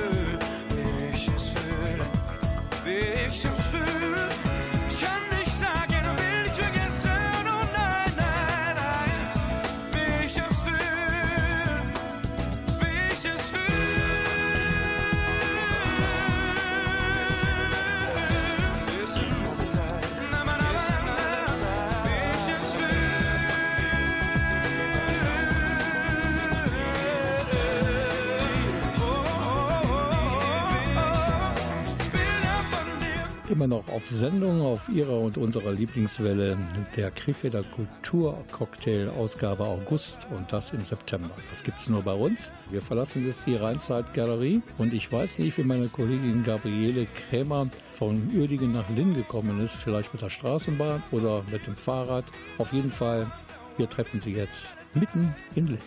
auf 33.96 34.06
Sendung 34.06 34.60
auf 34.60 34.90
Ihrer 34.90 35.18
und 35.18 35.38
unserer 35.38 35.72
Lieblingswelle 35.72 36.58
der 36.96 37.10
Krefelder 37.12 37.62
Kulturcocktail 37.62 39.08
Ausgabe 39.08 39.64
August 39.64 40.28
und 40.36 40.52
das 40.52 40.72
im 40.72 40.84
September. 40.84 41.30
Das 41.48 41.62
gibt 41.62 41.78
es 41.78 41.88
nur 41.88 42.02
bei 42.02 42.12
uns. 42.12 42.52
Wir 42.70 42.82
verlassen 42.82 43.24
jetzt 43.24 43.46
die 43.46 43.56
Rheinzeit-Galerie 43.56 44.60
und 44.76 44.92
ich 44.92 45.10
weiß 45.10 45.38
nicht, 45.38 45.56
wie 45.56 45.62
meine 45.62 45.88
Kollegin 45.88 46.42
Gabriele 46.42 47.06
Krämer 47.06 47.68
von 47.94 48.30
Uerdingen 48.36 48.72
nach 48.72 48.90
Linn 48.90 49.14
gekommen 49.14 49.60
ist. 49.60 49.76
Vielleicht 49.76 50.12
mit 50.12 50.20
der 50.20 50.28
Straßenbahn 50.28 51.02
oder 51.10 51.42
mit 51.50 51.66
dem 51.66 51.74
Fahrrad. 51.74 52.26
Auf 52.58 52.74
jeden 52.74 52.90
Fall, 52.90 53.32
wir 53.78 53.88
treffen 53.88 54.20
sie 54.20 54.34
jetzt 54.34 54.74
mitten 54.92 55.34
in 55.54 55.68
Linn. 55.68 55.78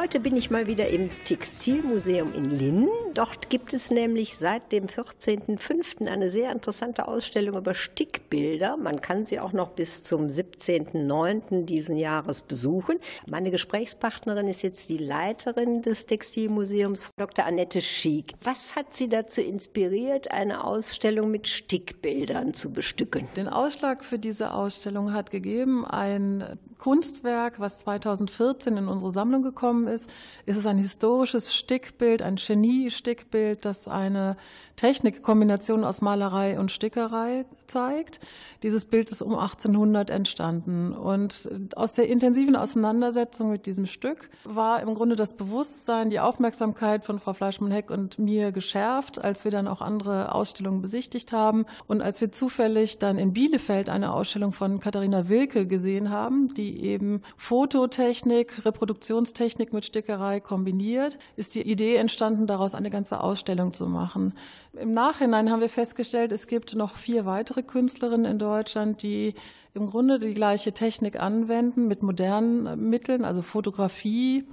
Heute 0.00 0.18
bin 0.18 0.34
ich 0.34 0.50
mal 0.50 0.66
wieder 0.66 0.88
im 0.88 1.10
Textilmuseum 1.26 2.32
in 2.32 2.46
Linn. 2.48 2.88
Dort 3.12 3.50
gibt 3.50 3.74
es 3.74 3.90
nämlich 3.90 4.38
seit 4.38 4.72
dem 4.72 4.86
14.05. 4.86 6.06
eine 6.06 6.30
sehr 6.30 6.50
interessante 6.52 7.06
Ausstellung 7.06 7.58
über 7.58 7.74
Stickbilder. 7.74 8.78
Man 8.78 9.02
kann 9.02 9.26
sie 9.26 9.38
auch 9.40 9.52
noch 9.52 9.72
bis 9.72 10.02
zum 10.02 10.28
17.09. 10.28 11.66
diesen 11.66 11.96
Jahres 11.96 12.40
besuchen. 12.40 12.96
Meine 13.28 13.50
Gesprächspartnerin 13.50 14.48
ist 14.48 14.62
jetzt 14.62 14.88
die 14.88 14.96
Leiterin 14.96 15.82
des 15.82 16.06
Textilmuseums, 16.06 17.10
Dr. 17.18 17.44
Annette 17.44 17.82
Schiek. 17.82 18.32
Was 18.42 18.76
hat 18.76 18.94
Sie 18.94 19.10
dazu 19.10 19.42
inspiriert, 19.42 20.30
eine 20.30 20.64
Ausstellung 20.64 21.30
mit 21.30 21.46
Stickbildern 21.46 22.54
zu 22.54 22.72
bestücken? 22.72 23.28
Den 23.36 23.48
Ausschlag 23.48 24.02
für 24.02 24.18
diese 24.18 24.54
Ausstellung 24.54 25.12
hat 25.12 25.30
gegeben 25.30 25.84
ein 25.84 26.58
Kunstwerk, 26.80 27.60
was 27.60 27.80
2014 27.80 28.78
in 28.78 28.88
unsere 28.88 29.12
Sammlung 29.12 29.42
gekommen 29.42 29.86
ist. 29.90 30.10
Es 30.46 30.56
ist 30.56 30.66
ein 30.66 30.78
historisches 30.78 31.54
Stickbild, 31.54 32.22
ein 32.22 32.36
Genie-Stickbild, 32.36 33.64
das 33.64 33.88
eine 33.88 34.36
Technikkombination 34.76 35.84
aus 35.84 36.00
Malerei 36.00 36.58
und 36.58 36.72
Stickerei 36.72 37.44
zeigt. 37.66 38.20
Dieses 38.62 38.86
Bild 38.86 39.10
ist 39.10 39.20
um 39.20 39.34
1800 39.38 40.08
entstanden 40.08 40.92
und 40.92 41.48
aus 41.76 41.92
der 41.92 42.08
intensiven 42.08 42.56
Auseinandersetzung 42.56 43.50
mit 43.50 43.66
diesem 43.66 43.84
Stück 43.84 44.30
war 44.44 44.80
im 44.80 44.94
Grunde 44.94 45.16
das 45.16 45.34
Bewusstsein, 45.34 46.08
die 46.08 46.18
Aufmerksamkeit 46.18 47.04
von 47.04 47.18
Frau 47.18 47.34
Fleischmann-Heck 47.34 47.90
und 47.90 48.18
mir 48.18 48.52
geschärft, 48.52 49.22
als 49.22 49.44
wir 49.44 49.50
dann 49.50 49.68
auch 49.68 49.82
andere 49.82 50.34
Ausstellungen 50.34 50.80
besichtigt 50.80 51.32
haben 51.32 51.66
und 51.86 52.00
als 52.00 52.20
wir 52.22 52.32
zufällig 52.32 52.98
dann 52.98 53.18
in 53.18 53.34
Bielefeld 53.34 53.90
eine 53.90 54.12
Ausstellung 54.12 54.52
von 54.52 54.80
Katharina 54.80 55.28
Wilke 55.28 55.66
gesehen 55.66 56.10
haben, 56.10 56.48
die 56.48 56.82
eben 56.84 57.20
Fototechnik, 57.36 58.64
Reproduktionstechnik 58.64 59.72
mit 59.72 59.79
Stickerei 59.82 60.40
kombiniert, 60.40 61.18
ist 61.36 61.54
die 61.54 61.62
Idee 61.62 61.96
entstanden, 61.96 62.46
daraus 62.46 62.74
eine 62.74 62.90
ganze 62.90 63.22
Ausstellung 63.22 63.72
zu 63.72 63.86
machen. 63.86 64.34
Im 64.72 64.92
Nachhinein 64.94 65.50
haben 65.50 65.60
wir 65.60 65.68
festgestellt, 65.68 66.32
es 66.32 66.46
gibt 66.46 66.74
noch 66.74 66.96
vier 66.96 67.26
weitere 67.26 67.62
Künstlerinnen 67.62 68.30
in 68.30 68.38
Deutschland, 68.38 69.02
die 69.02 69.34
im 69.74 69.86
Grunde 69.86 70.18
die 70.18 70.34
gleiche 70.34 70.72
Technik 70.72 71.20
anwenden 71.20 71.86
mit 71.86 72.02
modernen 72.02 72.88
Mitteln, 72.90 73.24
also 73.24 73.42
Fotografie, 73.42 74.44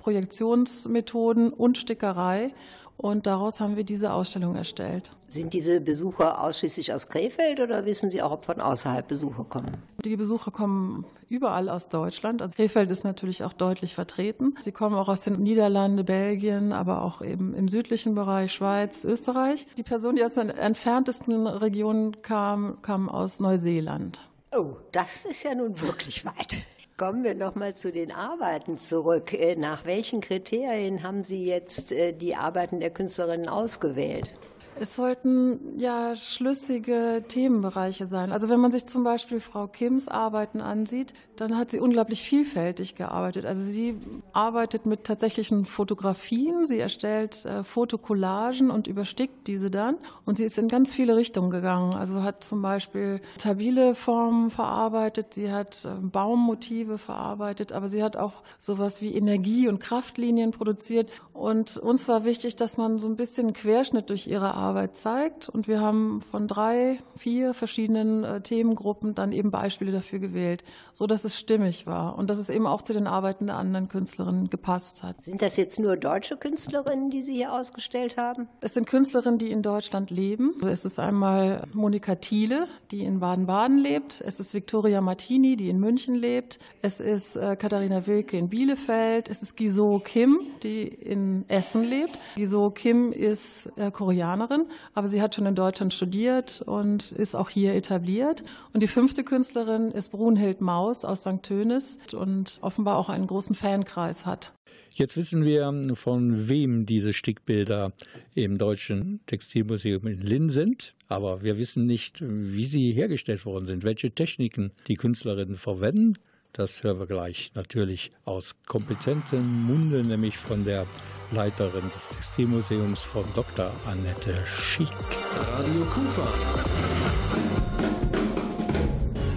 Projektionsmethoden 0.00 1.52
und 1.52 1.78
Stickerei. 1.78 2.52
Und 2.96 3.26
daraus 3.26 3.60
haben 3.60 3.76
wir 3.76 3.84
diese 3.84 4.12
Ausstellung 4.12 4.56
erstellt. 4.56 5.10
Sind 5.28 5.52
diese 5.52 5.80
Besucher 5.80 6.40
ausschließlich 6.42 6.94
aus 6.94 7.08
Krefeld 7.08 7.60
oder 7.60 7.84
wissen 7.84 8.08
Sie 8.08 8.22
auch, 8.22 8.30
ob 8.30 8.46
von 8.46 8.60
außerhalb 8.60 9.06
Besucher 9.06 9.44
kommen? 9.44 9.82
Die 10.04 10.16
Besucher 10.16 10.50
kommen 10.50 11.04
überall 11.28 11.68
aus 11.68 11.88
Deutschland. 11.88 12.40
Also 12.40 12.54
Krefeld 12.54 12.90
ist 12.90 13.04
natürlich 13.04 13.44
auch 13.44 13.52
deutlich 13.52 13.94
vertreten. 13.94 14.54
Sie 14.60 14.72
kommen 14.72 14.96
auch 14.96 15.08
aus 15.08 15.22
den 15.22 15.42
Niederlanden, 15.42 16.04
Belgien, 16.06 16.72
aber 16.72 17.02
auch 17.02 17.20
eben 17.20 17.54
im 17.54 17.68
südlichen 17.68 18.14
Bereich 18.14 18.52
Schweiz, 18.52 19.04
Österreich. 19.04 19.66
Die 19.76 19.82
Person, 19.82 20.16
die 20.16 20.24
aus 20.24 20.34
den 20.34 20.48
entferntesten 20.48 21.46
Regionen 21.46 22.22
kam, 22.22 22.80
kam 22.82 23.08
aus 23.08 23.40
Neuseeland. 23.40 24.22
Oh, 24.52 24.76
das 24.92 25.24
ist 25.26 25.42
ja 25.42 25.54
nun 25.54 25.78
wirklich 25.80 26.24
weit. 26.24 26.62
Kommen 26.98 27.24
wir 27.24 27.34
noch 27.34 27.54
mal 27.54 27.74
zu 27.74 27.92
den 27.92 28.10
Arbeiten 28.10 28.78
zurück. 28.78 29.34
Äh, 29.34 29.56
nach 29.56 29.84
welchen 29.84 30.22
Kriterien 30.22 31.02
haben 31.02 31.24
Sie 31.24 31.44
jetzt 31.44 31.92
äh, 31.92 32.14
die 32.14 32.36
Arbeiten 32.36 32.80
der 32.80 32.88
Künstlerinnen 32.88 33.48
ausgewählt? 33.48 34.32
Es 34.80 34.96
sollten 34.96 35.78
ja 35.78 36.16
schlüssige 36.16 37.22
Themenbereiche 37.28 38.06
sein. 38.06 38.32
Also 38.32 38.48
wenn 38.48 38.60
man 38.60 38.72
sich 38.72 38.86
zum 38.86 39.04
Beispiel 39.04 39.40
Frau 39.40 39.66
Kims 39.66 40.08
Arbeiten 40.08 40.62
ansieht, 40.62 41.12
dann 41.40 41.56
hat 41.56 41.70
sie 41.70 41.80
unglaublich 41.80 42.22
vielfältig 42.22 42.94
gearbeitet. 42.94 43.44
Also 43.44 43.62
sie 43.62 43.98
arbeitet 44.32 44.86
mit 44.86 45.04
tatsächlichen 45.04 45.64
Fotografien, 45.64 46.66
sie 46.66 46.78
erstellt 46.78 47.44
äh, 47.44 47.62
Fotokollagen 47.62 48.70
und 48.70 48.86
überstickt 48.86 49.46
diese 49.46 49.70
dann. 49.70 49.96
Und 50.24 50.36
sie 50.36 50.44
ist 50.44 50.58
in 50.58 50.68
ganz 50.68 50.94
viele 50.94 51.16
Richtungen 51.16 51.50
gegangen. 51.50 51.94
Also 51.94 52.22
hat 52.22 52.42
zum 52.42 52.62
Beispiel 52.62 53.20
stabile 53.38 53.94
Formen 53.94 54.50
verarbeitet, 54.50 55.34
sie 55.34 55.52
hat 55.52 55.84
äh, 55.84 55.88
Baummotive 56.00 56.98
verarbeitet, 56.98 57.72
aber 57.72 57.88
sie 57.88 58.02
hat 58.02 58.16
auch 58.16 58.42
sowas 58.58 59.02
wie 59.02 59.14
Energie- 59.14 59.68
und 59.68 59.78
Kraftlinien 59.78 60.50
produziert. 60.50 61.10
Und 61.32 61.76
uns 61.76 62.08
war 62.08 62.24
wichtig, 62.24 62.56
dass 62.56 62.78
man 62.78 62.98
so 62.98 63.06
ein 63.06 63.16
bisschen 63.16 63.46
einen 63.46 63.52
Querschnitt 63.52 64.08
durch 64.08 64.26
ihre 64.26 64.54
Arbeit 64.54 64.96
zeigt. 64.96 65.48
Und 65.48 65.68
wir 65.68 65.80
haben 65.80 66.22
von 66.22 66.48
drei, 66.48 66.98
vier 67.16 67.52
verschiedenen 67.52 68.24
äh, 68.24 68.40
Themengruppen 68.40 69.14
dann 69.14 69.32
eben 69.32 69.50
Beispiele 69.50 69.92
dafür 69.92 70.18
gewählt, 70.18 70.64
so 70.94 71.06
dass 71.06 71.25
es 71.26 71.38
stimmig 71.38 71.86
war 71.86 72.16
und 72.16 72.30
dass 72.30 72.38
es 72.38 72.48
eben 72.48 72.66
auch 72.66 72.82
zu 72.82 72.92
den 72.92 73.06
Arbeiten 73.06 73.46
der 73.46 73.56
anderen 73.56 73.88
Künstlerinnen 73.88 74.48
gepasst 74.48 75.02
hat. 75.02 75.22
Sind 75.22 75.42
das 75.42 75.56
jetzt 75.56 75.78
nur 75.78 75.96
deutsche 75.96 76.36
Künstlerinnen, 76.36 77.10
die 77.10 77.22
Sie 77.22 77.34
hier 77.34 77.52
ausgestellt 77.52 78.16
haben? 78.16 78.48
Es 78.60 78.74
sind 78.74 78.86
Künstlerinnen, 78.86 79.38
die 79.38 79.50
in 79.50 79.62
Deutschland 79.62 80.10
leben. 80.10 80.54
Es 80.64 80.84
ist 80.84 80.98
einmal 80.98 81.64
Monika 81.74 82.14
Thiele, 82.14 82.66
die 82.90 83.04
in 83.04 83.20
Baden-Baden 83.20 83.78
lebt. 83.78 84.22
Es 84.24 84.40
ist 84.40 84.54
Victoria 84.54 85.00
Martini, 85.02 85.56
die 85.56 85.68
in 85.68 85.78
München 85.78 86.14
lebt. 86.14 86.58
Es 86.80 87.00
ist 87.00 87.36
äh, 87.36 87.56
Katharina 87.56 88.06
Wilke 88.06 88.38
in 88.38 88.48
Bielefeld. 88.48 89.28
Es 89.28 89.42
ist 89.42 89.56
Giso 89.56 90.00
Kim, 90.02 90.38
die 90.62 90.84
in 90.86 91.44
Essen 91.48 91.84
lebt. 91.84 92.18
Giso 92.36 92.70
Kim 92.70 93.12
ist 93.12 93.70
äh, 93.76 93.90
Koreanerin 93.90 94.66
aber 94.94 95.08
sie 95.08 95.20
hat 95.20 95.34
schon 95.34 95.46
in 95.46 95.54
Deutschland 95.54 95.92
studiert 95.92 96.62
und 96.62 97.12
ist 97.12 97.34
auch 97.34 97.50
hier 97.50 97.74
etabliert. 97.74 98.42
Und 98.72 98.82
die 98.82 98.88
fünfte 98.88 99.24
Künstlerin 99.24 99.90
ist 99.90 100.10
Brunhild 100.10 100.60
Maus 100.60 101.04
aus 101.04 101.15
St. 101.16 101.42
Tönis 101.42 101.98
und 102.12 102.58
offenbar 102.60 102.96
auch 102.96 103.08
einen 103.08 103.26
großen 103.26 103.54
Fankreis 103.54 104.26
hat. 104.26 104.52
Jetzt 104.92 105.16
wissen 105.18 105.44
wir, 105.44 105.94
von 105.94 106.48
wem 106.48 106.86
diese 106.86 107.12
Stickbilder 107.12 107.92
im 108.34 108.56
Deutschen 108.56 109.20
Textilmuseum 109.26 110.06
in 110.06 110.22
Linn 110.22 110.48
sind. 110.48 110.94
Aber 111.08 111.42
wir 111.42 111.58
wissen 111.58 111.84
nicht, 111.84 112.22
wie 112.22 112.64
sie 112.64 112.92
hergestellt 112.92 113.44
worden 113.44 113.66
sind, 113.66 113.84
welche 113.84 114.10
Techniken 114.10 114.72
die 114.86 114.96
Künstlerinnen 114.96 115.56
verwenden. 115.56 116.14
Das 116.54 116.82
hören 116.82 116.98
wir 116.98 117.06
gleich 117.06 117.52
natürlich 117.54 118.10
aus 118.24 118.56
kompetentem 118.66 119.46
Munde, 119.46 120.02
nämlich 120.02 120.38
von 120.38 120.64
der 120.64 120.86
Leiterin 121.30 121.84
des 121.94 122.08
Textilmuseums 122.08 123.04
von 123.04 123.24
Dr. 123.34 123.70
Annette 123.84 124.34
Schick. 124.46 124.88
Radio 125.34 125.84
Kufa. 125.92 127.55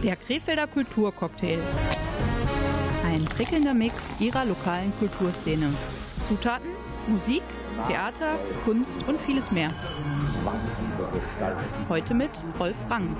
Der 0.04 0.16
Krefelder 0.16 0.68
Kulturcocktail. 0.68 1.60
Ein 3.06 3.26
prickelnder 3.26 3.74
Mix 3.74 4.16
ihrer 4.22 4.46
lokalen 4.46 4.94
Kulturszene. 4.98 5.74
Zutaten, 6.28 6.70
Musik, 7.08 7.42
Theater, 7.86 8.40
Kunst 8.64 9.00
und 9.08 9.20
vieles 9.20 9.52
mehr. 9.52 9.68
Heute 11.90 12.14
mit 12.14 12.30
Rolf 12.60 12.78
Rang. 12.90 13.14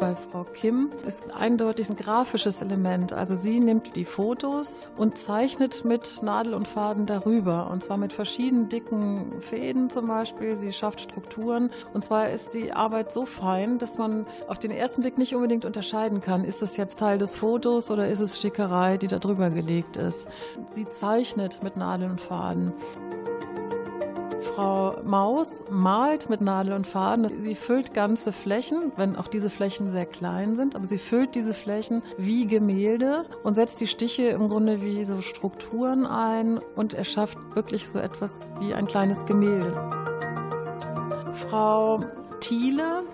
Bei 0.00 0.16
Frau 0.16 0.44
Kim 0.44 0.88
ist 1.06 1.30
eindeutig 1.34 1.90
ein 1.90 1.96
grafisches 1.96 2.62
Element. 2.62 3.12
Also 3.12 3.34
sie 3.34 3.60
nimmt 3.60 3.96
die 3.96 4.06
Fotos 4.06 4.80
und 4.96 5.18
zeichnet 5.18 5.84
mit 5.84 6.22
Nadel 6.22 6.54
und 6.54 6.66
Faden 6.66 7.04
darüber. 7.04 7.70
Und 7.70 7.82
zwar 7.82 7.98
mit 7.98 8.14
verschiedenen 8.14 8.70
dicken 8.70 9.42
Fäden 9.42 9.90
zum 9.90 10.06
Beispiel. 10.06 10.56
Sie 10.56 10.72
schafft 10.72 11.02
Strukturen. 11.02 11.68
Und 11.92 12.02
zwar 12.02 12.30
ist 12.30 12.54
die 12.54 12.72
Arbeit 12.72 13.12
so 13.12 13.26
fein, 13.26 13.76
dass 13.76 13.98
man 13.98 14.26
auf 14.48 14.58
den 14.58 14.70
ersten 14.70 15.02
Blick 15.02 15.18
nicht 15.18 15.34
unbedingt 15.34 15.66
unterscheiden 15.66 16.22
kann, 16.22 16.44
ist 16.44 16.62
es 16.62 16.78
jetzt 16.78 16.98
Teil 16.98 17.18
des 17.18 17.34
Fotos 17.34 17.90
oder 17.90 18.08
ist 18.08 18.20
es 18.20 18.38
Stickerei, 18.38 18.96
die 18.96 19.06
da 19.06 19.18
drüber 19.18 19.50
gelegt 19.50 19.98
ist. 19.98 20.28
Sie 20.70 20.86
zeichnet 20.86 21.62
mit 21.62 21.76
Nadel 21.76 22.10
und 22.10 22.22
Faden. 22.22 22.72
Frau 24.54 24.96
Maus 25.04 25.64
malt 25.70 26.28
mit 26.28 26.40
Nadel 26.40 26.72
und 26.72 26.86
Faden. 26.86 27.40
Sie 27.40 27.54
füllt 27.54 27.94
ganze 27.94 28.32
Flächen, 28.32 28.92
wenn 28.96 29.16
auch 29.16 29.28
diese 29.28 29.50
Flächen 29.50 29.90
sehr 29.90 30.06
klein 30.06 30.56
sind, 30.56 30.74
aber 30.74 30.86
sie 30.86 30.98
füllt 30.98 31.34
diese 31.34 31.54
Flächen 31.54 32.02
wie 32.18 32.46
Gemälde 32.46 33.24
und 33.44 33.54
setzt 33.54 33.80
die 33.80 33.86
Stiche 33.86 34.24
im 34.24 34.48
Grunde 34.48 34.82
wie 34.82 35.04
so 35.04 35.20
Strukturen 35.20 36.04
ein 36.06 36.58
und 36.74 36.94
erschafft 36.94 37.38
wirklich 37.54 37.88
so 37.88 37.98
etwas 37.98 38.50
wie 38.60 38.74
ein 38.74 38.86
kleines 38.86 39.24
Gemälde. 39.24 39.72
Frau 41.48 42.00
Thiele 42.40 43.04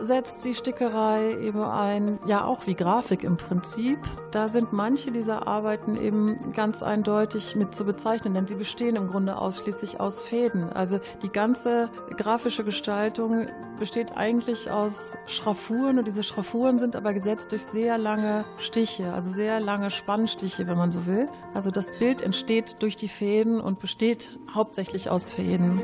setzt 0.00 0.44
die 0.44 0.54
Stickerei 0.54 1.36
eben 1.40 1.62
ein, 1.62 2.18
ja 2.26 2.44
auch 2.44 2.66
wie 2.66 2.74
Grafik 2.74 3.24
im 3.24 3.36
Prinzip. 3.36 3.98
Da 4.30 4.48
sind 4.48 4.72
manche 4.72 5.10
dieser 5.10 5.46
Arbeiten 5.46 5.96
eben 5.96 6.52
ganz 6.52 6.82
eindeutig 6.82 7.56
mit 7.56 7.74
zu 7.74 7.84
bezeichnen, 7.84 8.34
denn 8.34 8.46
sie 8.46 8.54
bestehen 8.54 8.96
im 8.96 9.08
Grunde 9.08 9.36
ausschließlich 9.36 10.00
aus 10.00 10.22
Fäden. 10.22 10.72
Also 10.72 11.00
die 11.22 11.30
ganze 11.30 11.90
grafische 12.16 12.64
Gestaltung 12.64 13.46
besteht 13.78 14.16
eigentlich 14.16 14.70
aus 14.70 15.16
Schraffuren 15.26 15.98
und 15.98 16.06
diese 16.06 16.22
Schraffuren 16.22 16.78
sind 16.78 16.96
aber 16.96 17.12
gesetzt 17.12 17.52
durch 17.52 17.62
sehr 17.62 17.98
lange 17.98 18.44
Stiche, 18.58 19.12
also 19.12 19.32
sehr 19.32 19.60
lange 19.60 19.90
Spannstiche, 19.90 20.66
wenn 20.66 20.78
man 20.78 20.90
so 20.90 21.06
will. 21.06 21.26
Also 21.54 21.70
das 21.70 21.92
Bild 21.98 22.22
entsteht 22.22 22.82
durch 22.82 22.96
die 22.96 23.08
Fäden 23.08 23.60
und 23.60 23.80
besteht 23.80 24.38
hauptsächlich 24.54 25.10
aus 25.10 25.30
Fäden. 25.30 25.82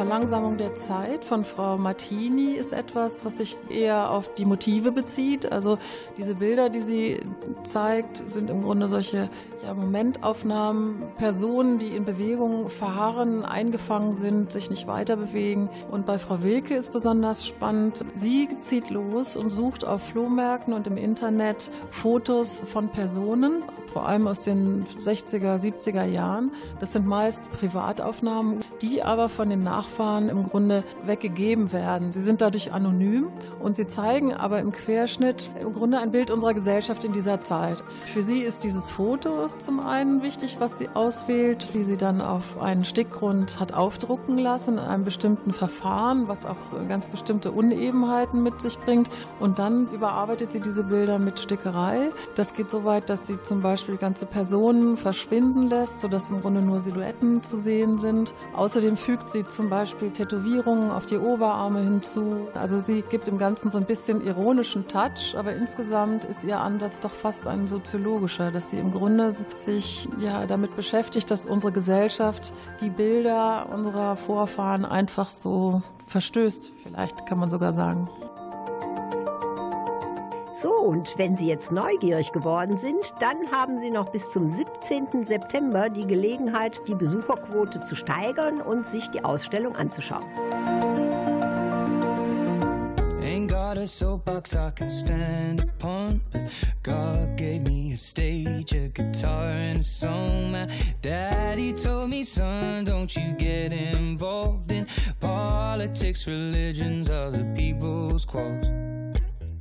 Verlangsamung 0.00 0.56
der 0.56 0.74
Zeit 0.76 1.26
von 1.26 1.44
Frau 1.44 1.76
Martini 1.76 2.52
ist 2.52 2.72
etwas, 2.72 3.22
was 3.22 3.36
sich 3.36 3.58
eher 3.68 4.10
auf 4.10 4.32
die 4.32 4.46
Motive 4.46 4.92
bezieht. 4.92 5.52
Also 5.52 5.76
diese 6.16 6.36
Bilder, 6.36 6.70
die 6.70 6.80
sie 6.80 7.20
zeigt, 7.64 8.16
sind 8.26 8.48
im 8.48 8.62
Grunde 8.62 8.88
solche 8.88 9.28
ja, 9.62 9.74
Momentaufnahmen, 9.74 11.04
Personen, 11.16 11.78
die 11.78 11.88
in 11.88 12.06
Bewegung 12.06 12.70
verharren, 12.70 13.44
eingefangen 13.44 14.16
sind, 14.16 14.50
sich 14.50 14.70
nicht 14.70 14.86
weiter 14.86 15.16
bewegen. 15.16 15.68
Und 15.90 16.06
bei 16.06 16.18
Frau 16.18 16.42
Wilke 16.42 16.76
ist 16.76 16.94
besonders 16.94 17.46
spannend, 17.46 18.02
sie 18.14 18.48
zieht 18.58 18.88
los 18.88 19.36
und 19.36 19.50
sucht 19.50 19.86
auf 19.86 20.02
Flohmärkten 20.02 20.72
und 20.72 20.86
im 20.86 20.96
Internet 20.96 21.70
Fotos 21.90 22.64
von 22.72 22.88
Personen, 22.88 23.62
vor 23.92 24.08
allem 24.08 24.26
aus 24.28 24.44
den 24.44 24.86
60er, 24.86 25.60
70er 25.60 26.04
Jahren. 26.04 26.52
Das 26.78 26.94
sind 26.94 27.06
meist 27.06 27.42
Privataufnahmen, 27.50 28.60
die 28.80 29.02
aber 29.02 29.28
von 29.28 29.50
den 29.50 29.60
Nachfolgern 29.60 29.89
Nachfahren 29.90 30.28
im 30.28 30.44
Grunde 30.44 30.84
weggegeben 31.04 31.72
werden. 31.72 32.12
Sie 32.12 32.20
sind 32.20 32.40
dadurch 32.40 32.72
anonym 32.72 33.28
und 33.60 33.76
sie 33.76 33.86
zeigen 33.86 34.32
aber 34.32 34.60
im 34.60 34.70
Querschnitt 34.72 35.50
im 35.60 35.72
Grunde 35.72 35.98
ein 35.98 36.12
Bild 36.12 36.30
unserer 36.30 36.54
Gesellschaft 36.54 37.04
in 37.04 37.12
dieser 37.12 37.40
Zeit. 37.40 37.82
Für 38.06 38.22
sie 38.22 38.40
ist 38.40 38.62
dieses 38.64 38.88
Foto 38.88 39.48
zum 39.58 39.80
einen 39.80 40.22
wichtig, 40.22 40.58
was 40.60 40.78
sie 40.78 40.88
auswählt, 40.88 41.74
die 41.74 41.82
sie 41.82 41.96
dann 41.96 42.20
auf 42.20 42.60
einen 42.60 42.84
Stickgrund 42.84 43.58
hat 43.58 43.72
aufdrucken 43.72 44.38
lassen, 44.38 44.74
in 44.74 44.84
einem 44.84 45.04
bestimmten 45.04 45.52
Verfahren, 45.52 46.28
was 46.28 46.46
auch 46.46 46.56
ganz 46.88 47.08
bestimmte 47.08 47.50
Unebenheiten 47.50 48.42
mit 48.42 48.60
sich 48.60 48.78
bringt. 48.78 49.10
Und 49.40 49.58
dann 49.58 49.88
überarbeitet 49.92 50.52
sie 50.52 50.60
diese 50.60 50.84
Bilder 50.84 51.18
mit 51.18 51.40
Stickerei. 51.40 52.10
Das 52.36 52.54
geht 52.54 52.70
so 52.70 52.84
weit, 52.84 53.10
dass 53.10 53.26
sie 53.26 53.40
zum 53.42 53.60
Beispiel 53.60 53.96
ganze 53.96 54.26
Personen 54.26 54.96
verschwinden 54.96 55.68
lässt, 55.68 56.00
sodass 56.00 56.30
im 56.30 56.40
Grunde 56.40 56.62
nur 56.62 56.80
Silhouetten 56.80 57.42
zu 57.42 57.56
sehen 57.56 57.98
sind. 57.98 58.32
Außerdem 58.54 58.96
fügt 58.96 59.30
sie 59.30 59.44
zum 59.44 59.68
Beispiel 59.68 59.79
Beispiel 59.80 60.10
Tätowierungen 60.10 60.90
auf 60.90 61.06
die 61.06 61.16
Oberarme 61.16 61.80
hinzu. 61.80 62.48
Also 62.52 62.78
sie 62.78 63.00
gibt 63.00 63.28
im 63.28 63.38
Ganzen 63.38 63.70
so 63.70 63.78
ein 63.78 63.86
bisschen 63.86 64.22
ironischen 64.26 64.86
Touch, 64.86 65.34
aber 65.34 65.54
insgesamt 65.54 66.26
ist 66.26 66.44
ihr 66.44 66.60
Ansatz 66.60 67.00
doch 67.00 67.10
fast 67.10 67.46
ein 67.46 67.66
soziologischer, 67.66 68.50
dass 68.50 68.68
sie 68.68 68.76
im 68.76 68.90
Grunde 68.90 69.34
sich 69.64 70.06
ja 70.18 70.44
damit 70.44 70.76
beschäftigt, 70.76 71.30
dass 71.30 71.46
unsere 71.46 71.72
Gesellschaft 71.72 72.52
die 72.82 72.90
Bilder 72.90 73.70
unserer 73.72 74.16
Vorfahren 74.16 74.84
einfach 74.84 75.30
so 75.30 75.80
verstößt, 76.08 76.72
vielleicht 76.82 77.24
kann 77.24 77.38
man 77.38 77.48
sogar 77.48 77.72
sagen. 77.72 78.10
So, 80.60 80.74
und 80.74 81.16
wenn 81.16 81.36
Sie 81.36 81.46
jetzt 81.46 81.72
neugierig 81.72 82.32
geworden 82.32 82.76
sind, 82.76 83.14
dann 83.18 83.50
haben 83.50 83.78
Sie 83.78 83.88
noch 83.88 84.12
bis 84.12 84.28
zum 84.28 84.50
17. 84.50 85.24
September 85.24 85.88
die 85.88 86.06
Gelegenheit, 86.06 86.82
die 86.86 86.94
Besucherquote 86.94 87.82
zu 87.82 87.94
steigern 87.94 88.60
und 88.60 88.86
sich 88.86 89.08
die 89.08 89.24
Ausstellung 89.24 89.74
anzuschauen. 89.74 90.26
Ain't 93.22 93.48
got 93.48 93.78
a 93.78 93.86
soapbox 93.86 94.54
I 94.54 94.70
can 94.74 94.90
stand 94.90 95.62
upon. 95.62 96.20
God 96.82 97.38
gave 97.38 97.62
me 97.62 97.92
a 97.94 97.96
stage, 97.96 98.74
a 98.74 98.88
guitar, 98.88 99.52
and 99.52 99.80
a 99.80 99.82
song. 99.82 100.50
My 100.50 100.66
daddy 101.00 101.72
told 101.72 102.10
me, 102.10 102.22
son, 102.22 102.84
don't 102.84 103.16
you 103.16 103.32
get 103.38 103.72
involved 103.72 104.70
in 104.72 104.86
politics, 105.20 106.26
religions, 106.26 107.08
other 107.08 107.50
people's 107.56 108.26
quarrels. 108.26 108.89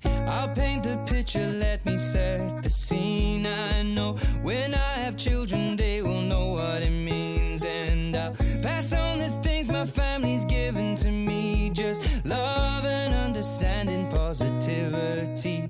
I'll 0.06 0.50
paint 0.50 0.84
the 0.84 0.98
picture, 1.06 1.48
let 1.60 1.86
me 1.86 1.98
set 1.98 2.64
the 2.64 2.70
scene. 2.70 3.46
I 3.46 3.84
know 3.84 4.14
when 4.42 4.74
I 4.74 4.94
have 5.04 5.18
children, 5.18 5.76
they 5.76 6.02
will 6.02 6.22
know 6.22 6.54
what 6.54 6.82
it 6.82 6.92
means. 6.92 7.64
And 7.66 8.16
I'll 8.16 8.34
pass 8.62 8.94
on 8.94 9.20
the 9.20 9.30
things 9.42 9.68
my 9.68 9.86
family's 9.86 10.46
given 10.46 10.96
to 10.96 11.12
me 11.12 11.70
just 11.70 12.26
love 12.26 12.86
and 12.86 13.14
understanding, 13.14 14.10
positivity. 14.10 15.68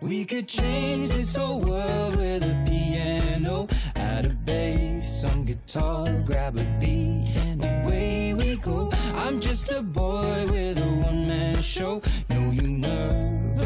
We 0.00 0.24
could 0.24 0.48
change 0.48 1.10
this 1.10 1.36
whole 1.36 1.60
world 1.60 2.16
with 2.16 2.42
a 2.42 2.64
piano, 2.68 3.68
add 3.94 4.26
a 4.26 4.30
bass, 4.30 5.22
some 5.22 5.44
guitar, 5.44 6.12
grab 6.26 6.56
a 6.56 6.64
beat, 6.80 7.32
and 7.36 7.64
away 7.64 8.34
we 8.34 8.56
go. 8.56 8.90
I'm 9.14 9.40
just 9.40 9.70
a 9.70 9.82
boy 9.82 10.46
with 10.48 10.78
a 10.78 10.90
one 11.06 11.28
man 11.28 11.60
show. 11.62 12.02
No 12.28 12.50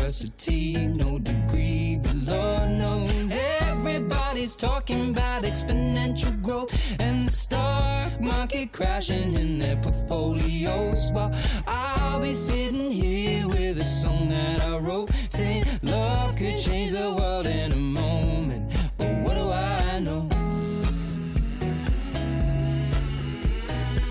university, 0.06 0.86
no 0.86 1.18
degree, 1.18 1.98
but 2.00 2.14
Lord 2.14 2.70
knows 2.70 3.32
everybody's 3.60 4.54
talking 4.54 5.10
about 5.10 5.42
exponential 5.42 6.40
growth 6.42 6.70
and 7.00 7.26
the 7.26 7.32
stock 7.32 8.20
market 8.20 8.72
crashing 8.72 9.34
in 9.34 9.58
their 9.58 9.74
portfolios. 9.78 11.10
While 11.10 11.34
I'll 11.66 12.20
be 12.20 12.34
sitting 12.34 12.92
here 12.92 13.48
with 13.48 13.80
a 13.80 13.84
song 13.84 14.28
that 14.28 14.60
I 14.62 14.78
wrote, 14.78 15.10
saying 15.28 15.64
love 15.82 16.36
could 16.36 16.56
change 16.56 16.92
the 16.92 17.12
world 17.18 17.48
in 17.48 17.72
a 17.72 17.76
moment. 17.76 18.72
But 18.96 19.12
what 19.24 19.34
do 19.34 19.50
I 19.50 19.98
know? 19.98 20.28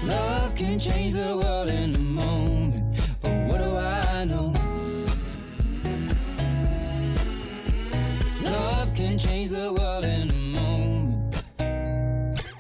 Love 0.04 0.56
can 0.56 0.78
change 0.78 1.14
the 1.14 1.38
world 1.38 1.70
in 1.70 1.95
change 9.26 9.50
the 9.50 9.74
world 9.74 10.06
in 10.06 10.30
a 10.30 10.34
moment. 10.34 11.36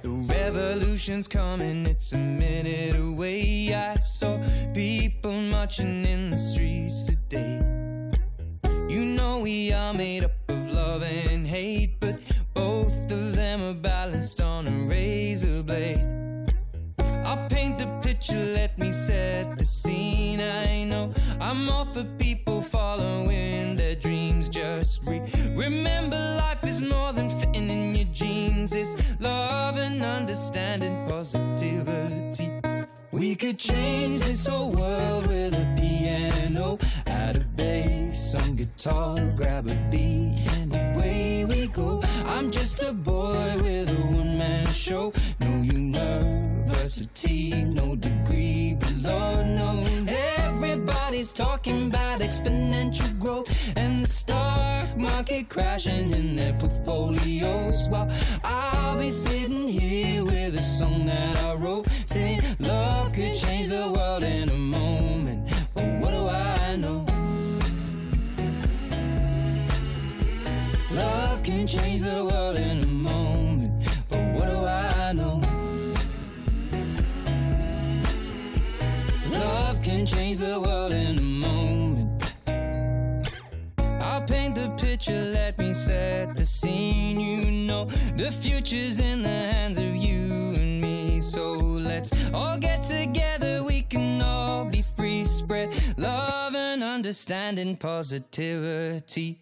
The 0.01 0.09
revolution's 0.09 1.27
coming, 1.27 1.85
it's 1.85 2.13
a 2.13 2.17
minute 2.17 2.95
away. 2.95 3.73
I 3.73 3.95
saw 3.99 4.39
people 4.73 5.33
marching 5.33 6.05
in 6.05 6.31
the 6.31 6.37
streets 6.37 7.05
today. 7.05 7.61
You 8.89 9.01
know 9.05 9.39
we 9.39 9.71
are 9.71 9.93
made 9.93 10.23
up 10.23 10.31
of 10.49 10.71
love 10.71 11.03
and 11.03 11.45
hate, 11.45 11.99
but 11.99 12.19
both 12.53 13.11
of 13.11 13.35
them 13.35 13.61
are 13.61 13.73
balanced 13.73 14.41
on 14.41 14.67
a 14.67 14.71
razor 14.87 15.61
blade. 15.61 16.14
I'll 17.25 17.47
paint 17.49 17.79
the 17.79 17.87
picture, 18.03 18.45
let 18.53 18.77
me 18.77 18.91
set 18.91 19.57
the 19.57 19.65
scene. 19.65 20.39
I 20.39 20.83
know 20.83 21.11
I'm 21.41 21.67
all 21.69 21.85
for 21.85 22.03
people 22.19 22.61
following 22.61 23.75
their 23.75 23.95
dreams. 23.95 24.47
Just 24.47 25.01
re- 25.03 25.23
remember, 25.55 26.17
life 26.37 26.63
is 26.63 26.83
more 26.83 27.13
than 27.13 27.31
fitting 27.31 27.69
in 27.69 27.95
your 27.95 28.05
jeans. 28.13 28.73
It's 28.73 28.95
love 29.19 29.77
and 29.77 30.05
understanding, 30.05 31.07
positivity. 31.07 32.51
We 33.11 33.35
could 33.35 33.57
change 33.57 34.21
this 34.21 34.45
whole 34.45 34.71
world 34.71 35.27
with 35.27 35.53
a 35.53 35.65
piano, 35.79 36.77
add 37.07 37.37
a 37.37 37.39
bass, 37.39 38.33
some 38.33 38.55
guitar, 38.55 39.17
grab 39.35 39.67
a 39.67 39.75
beat, 39.89 40.45
and 40.51 40.73
away 40.75 41.45
we 41.45 41.67
go. 41.69 42.03
I'm 42.27 42.51
just 42.51 42.83
a 42.83 42.91
boy 42.91 43.55
with 43.57 43.89
a 43.89 44.01
one 44.13 44.37
man 44.37 44.67
show. 44.71 45.13
No 46.85 46.89
university, 46.91 47.63
no 47.63 47.95
degree, 47.95 48.77
but 48.79 48.93
Lord 49.01 49.47
knows 49.47 50.07
everybody's 50.37 51.33
talking 51.33 51.87
about 51.87 52.19
exponential 52.21 53.19
growth 53.19 53.49
and 53.75 54.03
the 54.03 54.07
stock 54.07 54.95
market 54.95 55.49
crashing 55.49 56.11
in 56.11 56.35
their 56.35 56.53
portfolios. 56.53 57.89
While 57.89 58.07
I'll 58.43 58.99
be 58.99 59.09
sitting 59.09 59.67
here 59.67 60.25
with 60.25 60.55
a 60.57 60.61
song 60.61 61.07
that 61.07 61.37
I 61.37 61.55
wrote, 61.55 61.87
saying 62.05 62.41
love 62.59 63.13
could 63.13 63.33
change 63.33 63.69
the 63.69 63.91
world 63.91 64.23
in 64.23 64.49
a 64.49 64.53
moment. 64.53 65.49
But 65.73 65.87
what 65.99 66.11
do 66.11 66.27
I 66.27 66.75
know? 66.75 67.03
Love 70.91 71.41
can 71.41 71.65
change 71.65 72.01
the 72.01 72.23
world 72.23 72.57
in 72.57 72.84
change 80.05 80.37
the 80.37 80.59
world 80.59 80.93
in 80.93 81.17
a 81.17 81.21
moment. 81.21 82.23
I'll 84.01 84.21
paint 84.21 84.53
the 84.53 84.69
picture, 84.77 85.19
let 85.33 85.57
me 85.57 85.73
set 85.73 86.37
the 86.37 86.45
scene. 86.45 87.19
You 87.19 87.49
know, 87.49 87.85
the 88.15 88.31
future's 88.31 88.99
in 88.99 89.23
the 89.23 89.29
hands 89.29 89.77
of 89.79 89.95
you 89.95 90.53
and 90.53 90.79
me. 90.79 91.21
So 91.21 91.53
let's 91.57 92.11
all 92.33 92.57
get 92.57 92.83
together, 92.83 93.63
we 93.63 93.81
can 93.81 94.21
all 94.21 94.65
be 94.65 94.83
free. 94.95 95.25
Spread 95.25 95.73
love 95.97 96.53
and 96.53 96.83
understanding, 96.83 97.75
positivity. 97.75 99.39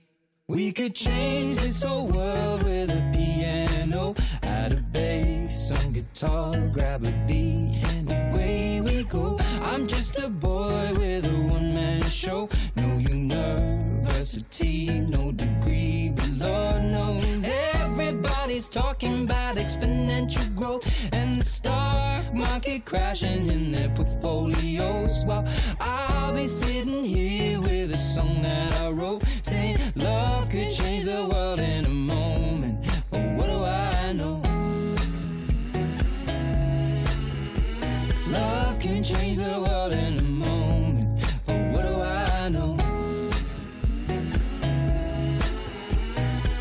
We 0.47 0.71
could 0.71 0.95
change 0.95 1.57
this 1.57 1.83
whole 1.83 2.07
world 2.07 2.63
with 2.63 2.89
a 2.89 3.11
piano, 3.13 4.15
add 4.43 4.71
a 4.71 4.77
bass, 4.77 5.69
some 5.69 5.91
guitar, 5.91 6.57
grab 6.67 7.03
a 7.03 7.11
beat, 7.27 7.81
and 7.83 8.09
away 8.09 8.72
go. 9.03 9.37
I'm 9.61 9.87
just 9.87 10.19
a 10.19 10.29
boy 10.29 10.91
with 10.93 11.25
a 11.25 11.47
one 11.51 11.73
man 11.73 12.03
show. 12.09 12.49
No 12.75 12.97
university, 12.97 14.87
no 14.89 15.31
degree, 15.31 16.11
but 16.15 16.29
Lord 16.29 16.83
knows 16.83 17.45
everybody's 17.73 18.69
talking 18.69 19.23
about 19.23 19.57
exponential 19.57 20.53
growth 20.55 20.85
and 21.11 21.39
the 21.39 21.43
stock 21.43 22.33
market 22.33 22.85
crashing 22.85 23.47
in 23.47 23.71
their 23.71 23.89
portfolios. 23.89 25.25
While 25.25 25.47
I'll 25.79 26.33
be 26.33 26.47
sitting 26.47 27.03
here 27.03 27.61
with 27.61 27.93
a 27.93 27.97
song 27.97 28.41
that 28.41 28.73
I 28.81 28.91
wrote, 28.91 29.23
saying 29.41 29.77
love 29.95 30.49
could 30.49 30.71
change 30.71 31.05
the 31.05 31.27
world 31.31 31.59
in 31.59 31.85
a 31.85 31.89
moment. 31.89 32.85
But 33.09 33.23
what 33.35 33.47
do 33.47 33.63
I 33.63 33.92
can 38.83 39.01
change 39.01 39.37
the 39.37 39.61
world 39.61 39.93
in 39.93 40.19
a 40.19 40.21
moment. 40.21 41.07
But 41.45 41.55
what 41.71 41.83
do 41.83 41.93
I 42.01 42.49
know? 42.49 42.77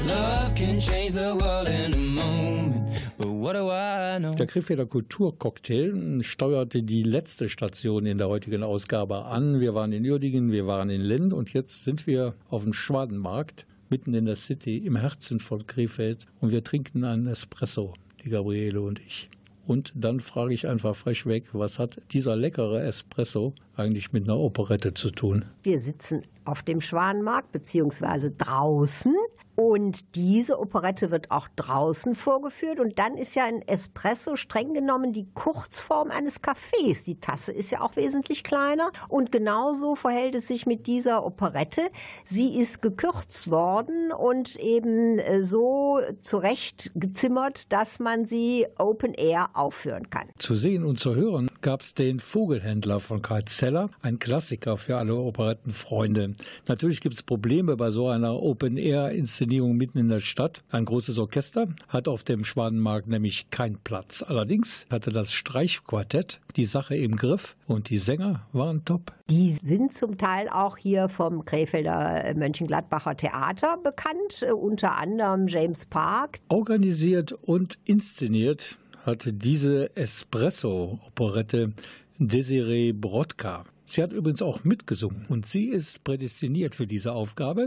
Love 0.07 0.55
can 0.55 0.79
change 0.79 1.15
the 1.15 1.35
world 1.35 1.69
in 1.69 1.93
a 1.93 1.97
moment. 1.97 2.97
What 3.19 3.55
do 3.55 3.69
I 3.71 4.21
know? 4.21 4.35
Der 4.37 4.47
Krefelder 4.47 4.87
Kulturcocktail 4.87 6.23
steuerte 6.23 6.85
die 6.85 7.03
letzte 7.03 7.49
Station 7.49 8.07
in 8.07 8.19
der 8.19 8.29
heutigen 8.29 8.63
Ausgabe 8.63 9.25
an. 9.25 9.59
Wir 9.59 9.75
waren 9.75 9.93
in 9.93 10.09
Uerdingen, 10.09 10.53
wir 10.53 10.69
waren 10.69 10.91
in 10.91 11.01
Lind 11.01 11.33
und 11.33 11.53
jetzt 11.53 11.83
sind 11.83 12.07
wir 12.07 12.35
auf 12.51 12.63
dem 12.63 12.73
Schwadenmarkt, 12.73 13.67
mitten 13.91 14.15
in 14.15 14.27
der 14.27 14.37
City, 14.37 14.77
im 14.77 14.95
Herzen 14.95 15.41
von 15.41 15.67
Krefeld 15.67 16.27
und 16.41 16.53
wir 16.53 16.63
trinken 16.63 17.03
einen 17.03 17.27
Espresso, 17.27 17.95
die 18.25 18.31
Gabriele 18.31 18.81
und 18.81 19.01
ich. 19.01 19.29
Und 19.67 19.93
dann 19.95 20.21
frage 20.21 20.55
ich 20.55 20.67
einfach 20.67 20.97
frech 20.97 21.27
weg, 21.27 21.45
was 21.53 21.79
hat 21.79 22.01
dieser 22.11 22.37
leckere 22.37 22.83
Espresso 22.83 23.55
eigentlich 23.77 24.13
mit 24.13 24.25
einer 24.25 24.39
Operette 24.39 24.95
zu 24.95 25.11
tun? 25.11 25.45
Wir 25.63 25.79
sitzen 25.79 26.23
auf 26.45 26.63
dem 26.63 26.81
Schwanenmarkt 26.81 27.53
beziehungsweise 27.53 28.33
draußen 28.33 29.15
und 29.55 30.15
diese 30.15 30.59
Operette 30.59 31.11
wird 31.11 31.31
auch 31.31 31.49
draußen 31.57 32.15
vorgeführt. 32.15 32.81
Und 32.81 32.99
dann 32.99 33.17
ist 33.17 33.35
ja 33.35 33.45
ein 33.45 33.61
Espresso 33.63 34.37
streng 34.37 34.73
genommen 34.73 35.13
die 35.13 35.27
Kurzform 35.35 36.11
eines 36.11 36.43
Cafés. 36.43 37.05
Die 37.05 37.21
Tasse 37.21 37.53
ist 37.53 37.71
ja 37.71 37.83
auch 37.83 37.97
wesentlich 37.97 38.45
kleiner. 38.45 38.91
Und 39.09 39.31
genauso 39.31 39.95
verhält 39.95 40.35
es 40.35 40.49
sich 40.49 40.65
mit 40.65 40.87
dieser 40.87 41.27
Operette. 41.27 41.83
Sie 42.25 42.59
ist 42.59 42.81
gekürzt 42.81 43.51
worden 43.51 44.11
und 44.13 44.57
eben 44.57 45.19
äh, 45.19 45.43
so 45.43 46.01
zurecht 46.23 46.91
gezimmert, 46.95 47.73
dass 47.73 47.99
man 47.99 48.25
sie 48.25 48.67
Open 48.79 49.13
Air 49.15 49.51
aufführen 49.53 50.09
kann. 50.09 50.29
Zu 50.39 50.55
sehen 50.55 50.85
und 50.85 50.99
zu 50.99 51.15
hören 51.15 51.51
gab 51.61 51.83
es 51.83 51.95
den 51.95 52.21
Vogelhändler 52.21 53.01
von 53.01 53.23
Karl 53.23 53.45
Zeller, 53.45 53.91
ein 54.01 54.19
Klassiker 54.19 54.77
für 54.77 54.97
alle 54.97 55.15
Operettenfreunde. 55.15 56.35
Natürlich 56.67 57.01
gibt 57.01 57.15
es 57.15 57.23
Probleme 57.23 57.77
bei 57.77 57.91
so 57.91 58.09
einer 58.09 58.43
Open 58.43 58.77
Air 58.77 59.13
Inszenierung 59.43 59.77
mitten 59.77 59.99
in 59.99 60.09
der 60.09 60.21
Stadt. 60.21 60.63
Ein 60.71 60.85
großes 60.85 61.19
Orchester 61.19 61.67
hat 61.89 62.07
auf 62.07 62.23
dem 62.23 62.45
Schwanenmarkt 62.45 63.09
nämlich 63.09 63.51
keinen 63.51 63.77
Platz. 63.83 64.23
Allerdings 64.23 64.87
hatte 64.89 65.11
das 65.11 65.33
Streichquartett 65.33 66.41
die 66.55 66.65
Sache 66.65 66.95
im 66.95 67.17
Griff 67.17 67.57
und 67.67 67.91
die 67.91 67.99
Sänger 67.99 68.47
waren 68.53 68.85
top. 68.85 69.13
Die 69.29 69.51
sind 69.51 69.95
zum 69.95 70.17
Teil 70.17 70.49
auch 70.49 70.77
hier 70.77 71.09
vom 71.09 71.45
Krefelder 71.45 72.33
Mönchengladbacher 72.37 73.17
Theater 73.17 73.79
bekannt, 73.83 74.47
unter 74.55 74.97
anderem 74.97 75.49
James 75.49 75.87
Park. 75.87 76.39
Organisiert 76.49 77.33
und 77.33 77.79
inszeniert 77.85 78.79
hatte 79.05 79.33
diese 79.33 79.97
Espresso-Operette 79.97 81.73
Desiree 82.19 82.93
Brodka. 82.93 83.65
Sie 83.85 84.03
hat 84.03 84.13
übrigens 84.13 84.43
auch 84.43 84.65
mitgesungen 84.65 85.27
und 85.29 85.47
sie 85.47 85.67
ist 85.67 86.05
prädestiniert 86.05 86.75
für 86.75 86.87
diese 86.87 87.13
Aufgabe, 87.13 87.67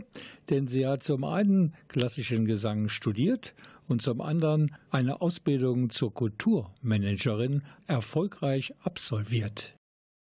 denn 0.49 0.68
sie 0.68 0.88
hat 0.88 1.03
zum 1.03 1.24
einen 1.24 1.74
klassischen 1.88 2.45
Gesang 2.45 2.89
studiert 2.89 3.53
und 3.88 4.01
zum 4.01 4.22
anderen 4.22 4.76
eine 4.89 5.22
Ausbildung 5.22 5.89
zur 5.89 6.13
Kulturmanagerin 6.13 7.63
erfolgreich 7.88 8.74
absolviert. 8.82 9.74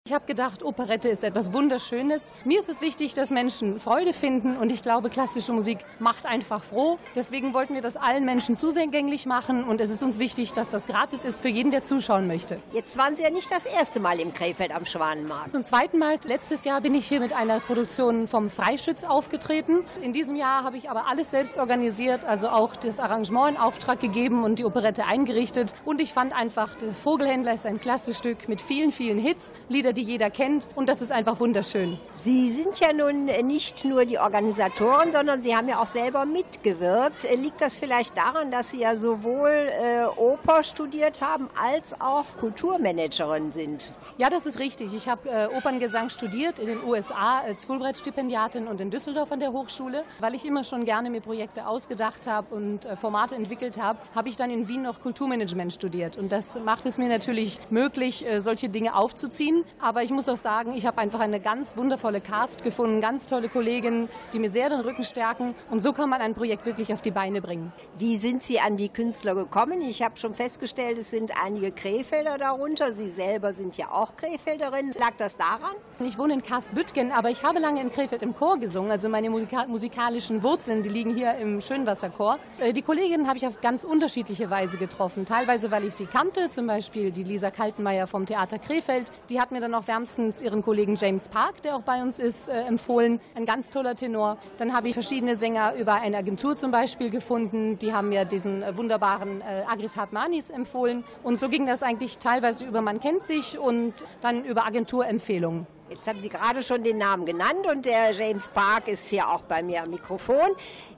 Ich 0.05 0.13
habe 0.13 0.27
gedacht, 0.27 0.65
Operette 0.65 1.09
ist 1.09 1.23
etwas 1.23 1.53
Wunderschönes. 1.53 2.33
Mir 2.45 2.59
ist 2.59 2.69
es 2.69 2.81
wichtig, 2.81 3.15
dass 3.15 3.31
Menschen 3.31 3.79
Freude 3.79 4.13
finden 4.13 4.57
und 4.57 4.73
ich 4.73 4.83
glaube, 4.83 5.11
klassische 5.11 5.53
Musik 5.53 5.79
macht 6.01 6.27
einfach 6.27 6.65
froh. 6.65 6.99
Deswegen 7.15 7.55
wollten 7.55 7.75
wir 7.75 7.83
das 7.83 7.97
allen 7.97 8.25
Menschen 8.25 8.57
zugänglich 8.57 9.27
machen 9.27 9.63
und 9.63 9.81
es 9.81 9.91
ist 9.91 10.03
uns 10.03 10.19
wichtig, 10.19 10.55
dass 10.55 10.69
das 10.69 10.89
gratis 10.89 11.25
ist 11.25 11.41
für 11.41 11.49
jeden, 11.49 11.71
der 11.71 11.85
zuschauen 11.85 12.27
möchte. 12.27 12.61
Jetzt 12.73 12.99
waren 12.99 13.15
Sie 13.15 13.23
ja 13.23 13.31
nicht 13.31 13.49
das 13.53 13.65
erste 13.65 14.01
Mal 14.01 14.19
im 14.19 14.35
Krefeld 14.35 14.75
am 14.75 14.85
Schwanenmarkt. 14.85 15.53
Zum 15.53 15.63
zweiten 15.63 15.99
Mal, 15.99 16.19
letztes 16.27 16.65
Jahr 16.65 16.81
bin 16.81 16.97
ich 16.97 17.07
hier 17.07 17.21
mit 17.21 17.33
einer 17.33 17.61
Produktion 17.61 18.27
vom 18.27 18.51
Freischütz 18.51 19.05
aufgetreten. 19.05 19.85
In 20.03 20.13
diesem 20.13 20.35
Jahr 20.35 20.65
habe 20.65 20.79
ich 20.79 20.91
aber 20.91 21.07
alles 21.07 21.31
selbst 21.31 21.59
organisiert, 21.59 22.25
also 22.25 22.49
auch 22.49 22.75
das 22.75 22.99
Arrangement 22.99 23.55
in 23.55 23.57
Auftrag 23.57 24.01
gegeben 24.01 24.43
und 24.43 24.59
die 24.59 24.65
Operette 24.65 25.05
eingerichtet. 25.05 25.75
Und 25.85 26.01
ich 26.01 26.13
fand 26.13 26.35
einfach, 26.35 26.75
der 26.75 26.91
Vogelhändler 26.91 27.55
ist 27.55 27.67
ein 27.67 27.81
klasse 27.81 28.15
Stück 28.15 28.49
mit 28.49 28.61
vielen, 28.61 28.91
vielen 28.91 29.19
Hits, 29.19 29.53
Lieder, 29.69 29.92
Lieder, 29.93 30.03
die 30.03 30.03
jeder 30.03 30.31
kennt 30.31 30.69
und 30.75 30.89
das 30.89 31.03
ist 31.03 31.13
einfach 31.13 31.39
wunderschön. 31.41 31.99
Sie 32.11 32.51
sind 32.51 32.81
ja 32.81 32.93
nun 32.93 33.27
nicht 33.27 33.85
nur 33.85 34.05
die 34.05 34.19
Organisatoren, 34.19 35.13
sondern 35.13 35.43
Sie 35.43 35.55
haben 35.55 35.69
ja 35.69 35.81
auch 35.81 35.87
selber 35.87 36.25
mitgewirkt. 36.25 37.27
Liegt 37.35 37.61
das 37.61 37.77
vielleicht 37.77 38.17
daran, 38.17 38.51
dass 38.51 38.71
Sie 38.71 38.81
ja 38.81 38.97
sowohl 38.97 39.51
äh, 39.51 40.05
Oper 40.17 40.63
studiert 40.63 41.21
haben 41.21 41.49
als 41.61 42.01
auch 42.01 42.25
Kulturmanagerin 42.39 43.53
sind? 43.53 43.95
Ja, 44.19 44.31
das 44.31 44.47
ist 44.47 44.59
richtig. 44.59 44.95
Ich 44.95 45.09
habe 45.09 45.29
äh, 45.29 45.47
Operngesang 45.57 46.11
studiert 46.11 46.59
in 46.59 46.67
den 46.67 46.85
USA 46.85 47.41
als 47.41 47.65
Fulbright-Stipendiatin 47.65 48.67
und 48.67 48.81
in 48.81 48.91
Düsseldorf 48.91 49.33
an 49.33 49.41
der 49.41 49.53
Hochschule. 49.53 50.05
Weil 50.21 50.35
ich 50.35 50.45
immer 50.45 50.65
schon 50.65 50.85
gerne 50.85 51.11
mir 51.11 51.21
Projekte 51.21 51.67
ausgedacht 51.67 52.27
habe 52.27 52.55
und 52.55 52.85
äh, 52.85 52.97
Formate 52.97 53.35
entwickelt 53.35 53.81
habe, 53.81 53.99
habe 54.15 54.29
ich 54.29 54.37
dann 54.37 54.51
in 54.51 54.69
Wien 54.69 54.83
noch 54.83 55.01
Kulturmanagement 55.01 55.73
studiert. 55.73 56.17
Und 56.17 56.31
das 56.33 56.59
macht 56.61 56.87
es 56.87 56.99
mir 56.99 57.09
natürlich 57.09 57.59
möglich, 57.71 58.27
äh, 58.27 58.41
solche 58.41 58.69
Dinge 58.69 58.95
aufzuziehen. 58.95 59.65
Aber 59.83 60.05
ich 60.05 60.13
muss 60.13 60.29
auch 60.29 60.37
sagen, 60.37 60.75
ich 60.75 60.87
habe 60.87 60.99
einfach 60.99 61.19
eine 61.19 61.41
ganz 61.41 61.77
wundervolle 61.77 62.21
Cast 62.21 62.63
gefunden, 62.63 63.01
ganz 63.01 63.27
tolle 63.27 63.49
Kolleginnen, 63.49 64.09
die 64.33 64.39
mir 64.39 64.49
sehr 64.49 64.69
den 64.71 64.79
Rücken 64.79 65.03
stärken. 65.03 65.57
Und 65.73 65.83
so 65.83 65.93
kann 65.93 66.09
man 66.09 66.21
ein 66.21 66.35
Projekt 66.35 66.65
wirklich 66.67 66.93
auf 66.93 67.03
die 67.03 67.11
Beine 67.11 67.43
bringen. 67.43 67.73
Wie 67.99 68.17
sind 68.17 68.45
Sie 68.45 68.61
an 68.61 68.77
die 68.77 68.91
Künstler 68.91 69.35
gekommen? 69.35 69.81
Ich 69.81 70.01
habe 70.01 70.17
schon 70.17 70.35
festgestellt, 70.35 70.99
es 70.99 71.11
sind 71.11 71.33
einige 71.45 71.73
Krefelder 71.73 72.39
darunter. 72.39 72.95
Sie 72.95 73.09
selber 73.09 73.53
sind 73.53 73.77
ja 73.77 73.91
auch 73.91 74.15
Krefelderin. 74.15 74.93
Lag 74.93 75.15
das 75.19 75.37
daran? 75.37 75.75
Ich 75.99 76.17
wohne 76.17 76.35
in 76.35 76.45
Karstbüttgen, 76.45 77.11
aber 77.11 77.31
ich 77.31 77.43
habe 77.43 77.59
lange 77.59 77.81
in 77.81 77.91
Krefeld 77.91 78.23
im 78.23 78.37
Chor 78.37 78.59
gesungen. 78.59 78.93
Also 78.93 79.09
meine 79.09 79.31
Musika 79.31 79.67
musikalischen 79.67 80.45
Wurzeln, 80.45 80.85
die 80.85 80.91
liegen 80.91 81.15
hier 81.17 81.35
im 81.35 81.61
Schönwasserchor. 81.61 82.39
Äh, 82.61 82.73
die 82.73 82.83
Kolleginnen 82.83 83.27
habe 83.27 83.39
ich 83.39 83.47
auf 83.49 83.61
ganz 83.61 83.83
unterschiedliche 83.83 84.49
Weise 84.49 84.79
getroffen. 84.79 85.27
Teilweise, 85.27 85.73
weil 85.73 85.85
ich 85.85 85.95
sie 85.95 86.07
kannte, 86.07 86.51
zum 86.51 86.69
Beispiel 86.69 87.11
die 87.11 87.25
Lisa 87.25 87.51
Kaltenmeier 87.51 88.07
vom 88.07 88.27
Theater 88.27 88.61
Krefeld. 88.61 89.11
Die 89.29 89.41
hat 89.41 89.51
mir 89.51 89.61
dann 89.61 89.72
auch 89.75 89.87
wärmstens 89.87 90.43
ihren 90.43 90.63
Kollegen 90.63 90.97
James 90.97 91.29
Park, 91.29 91.63
der 91.63 91.77
auch 91.77 91.83
bei 91.83 92.03
uns 92.03 92.19
ist, 92.19 92.49
äh, 92.49 92.63
empfohlen. 92.63 93.21
Ein 93.35 93.47
ganz 93.47 93.71
toller 93.71 93.95
Tenor. 93.95 94.39
Dann 94.59 94.73
habe 94.73 94.89
ich 94.89 94.95
verschiedene 94.95 95.37
Sänger 95.37 95.75
über 95.75 95.95
eine 95.95 96.17
Agentur 96.17 96.57
zum 96.57 96.71
Beispiel 96.71 97.11
gefunden. 97.11 97.79
Die 97.79 97.93
haben 97.93 98.09
mir 98.09 98.25
diesen 98.25 98.63
äh, 98.63 98.77
wunderbaren 98.77 99.41
äh, 99.41 99.65
Agris 99.69 99.97
Hartmanis 99.97 100.51
empfohlen. 100.51 101.05
Und 101.23 101.39
so 101.39 101.49
ging 101.49 101.67
das 101.67 101.83
eigentlich 101.83 102.19
teilweise 102.19 102.65
über 102.65 102.81
Man 102.81 103.01
kennt 103.01 103.25
sich 103.25 103.59
und 103.59 103.95
dann 104.21 104.45
über 104.45 104.67
Agenturempfehlungen. 104.67 105.67
Jetzt 105.93 106.09
haben 106.09 106.21
Sie 106.21 106.31
gerade 106.31 106.63
schon 106.63 106.83
den 106.83 106.97
Namen 106.97 107.27
genannt 107.27 107.67
und 107.71 107.85
der 107.85 108.13
James 108.13 108.49
Park 108.49 108.89
ist 108.89 109.09
hier 109.09 109.29
auch 109.29 109.43
bei 109.43 109.63
mir 109.63 109.83
am 109.83 109.91
Mikrofon. 109.91 110.39